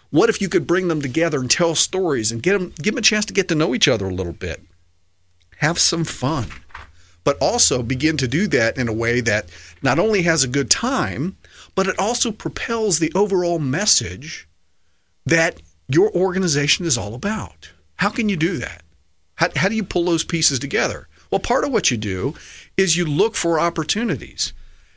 What 0.09 0.29
if 0.29 0.41
you 0.41 0.47
could 0.47 0.67
bring 0.67 0.87
them 0.87 1.01
together 1.01 1.39
and 1.39 1.51
tell 1.51 1.75
stories 1.75 2.31
and 2.31 2.41
get 2.41 2.53
them, 2.53 2.73
give 2.81 2.93
them 2.93 2.99
a 2.99 3.01
chance 3.01 3.25
to 3.25 3.33
get 3.33 3.47
to 3.49 3.55
know 3.55 3.75
each 3.75 3.87
other 3.87 4.05
a 4.05 4.13
little 4.13 4.33
bit? 4.33 4.61
Have 5.57 5.79
some 5.79 6.05
fun, 6.05 6.47
but 7.23 7.37
also 7.41 7.83
begin 7.83 8.15
to 8.17 8.27
do 8.27 8.47
that 8.47 8.77
in 8.77 8.87
a 8.87 8.93
way 8.93 9.19
that 9.21 9.49
not 9.81 9.99
only 9.99 10.21
has 10.21 10.43
a 10.43 10.47
good 10.47 10.69
time, 10.69 11.35
but 11.75 11.87
it 11.87 11.99
also 11.99 12.31
propels 12.31 12.99
the 12.99 13.11
overall 13.13 13.59
message 13.59 14.46
that 15.27 15.61
your 15.89 16.09
organization 16.15 16.85
is 16.85 16.97
all 16.97 17.13
about. 17.13 17.71
How 17.95 18.09
can 18.09 18.29
you 18.29 18.37
do 18.37 18.57
that? 18.57 18.83
How, 19.35 19.49
how 19.55 19.69
do 19.69 19.75
you 19.75 19.83
pull 19.83 20.05
those 20.05 20.23
pieces 20.23 20.57
together? 20.57 21.07
Well, 21.29 21.39
part 21.39 21.65
of 21.65 21.71
what 21.71 21.91
you 21.91 21.97
do 21.97 22.33
is 22.77 22.95
you 22.95 23.05
look 23.05 23.35
for 23.35 23.59
opportunities. 23.59 24.53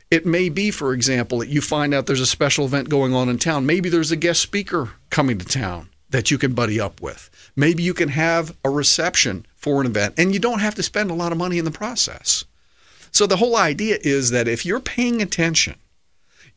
It 0.09 0.25
may 0.25 0.49
be, 0.49 0.71
for 0.71 0.93
example, 0.93 1.39
that 1.39 1.49
you 1.49 1.61
find 1.61 1.93
out 1.93 2.05
there's 2.05 2.21
a 2.21 2.25
special 2.25 2.65
event 2.65 2.89
going 2.89 3.13
on 3.13 3.27
in 3.29 3.39
town. 3.39 3.65
Maybe 3.65 3.89
there's 3.89 4.11
a 4.11 4.15
guest 4.15 4.41
speaker 4.41 4.91
coming 5.09 5.37
to 5.37 5.45
town 5.45 5.89
that 6.09 6.31
you 6.31 6.37
can 6.37 6.53
buddy 6.53 6.79
up 6.79 7.01
with. 7.01 7.29
Maybe 7.55 7.83
you 7.83 7.93
can 7.93 8.09
have 8.09 8.55
a 8.63 8.69
reception 8.69 9.45
for 9.55 9.81
an 9.81 9.87
event 9.87 10.15
and 10.17 10.33
you 10.33 10.39
don't 10.39 10.59
have 10.59 10.75
to 10.75 10.83
spend 10.83 11.11
a 11.11 11.15
lot 11.15 11.31
of 11.31 11.37
money 11.37 11.57
in 11.57 11.65
the 11.65 11.71
process. 11.71 12.45
So 13.11 13.27
the 13.27 13.37
whole 13.37 13.57
idea 13.57 13.97
is 14.01 14.31
that 14.31 14.47
if 14.47 14.65
you're 14.65 14.79
paying 14.79 15.21
attention 15.21 15.75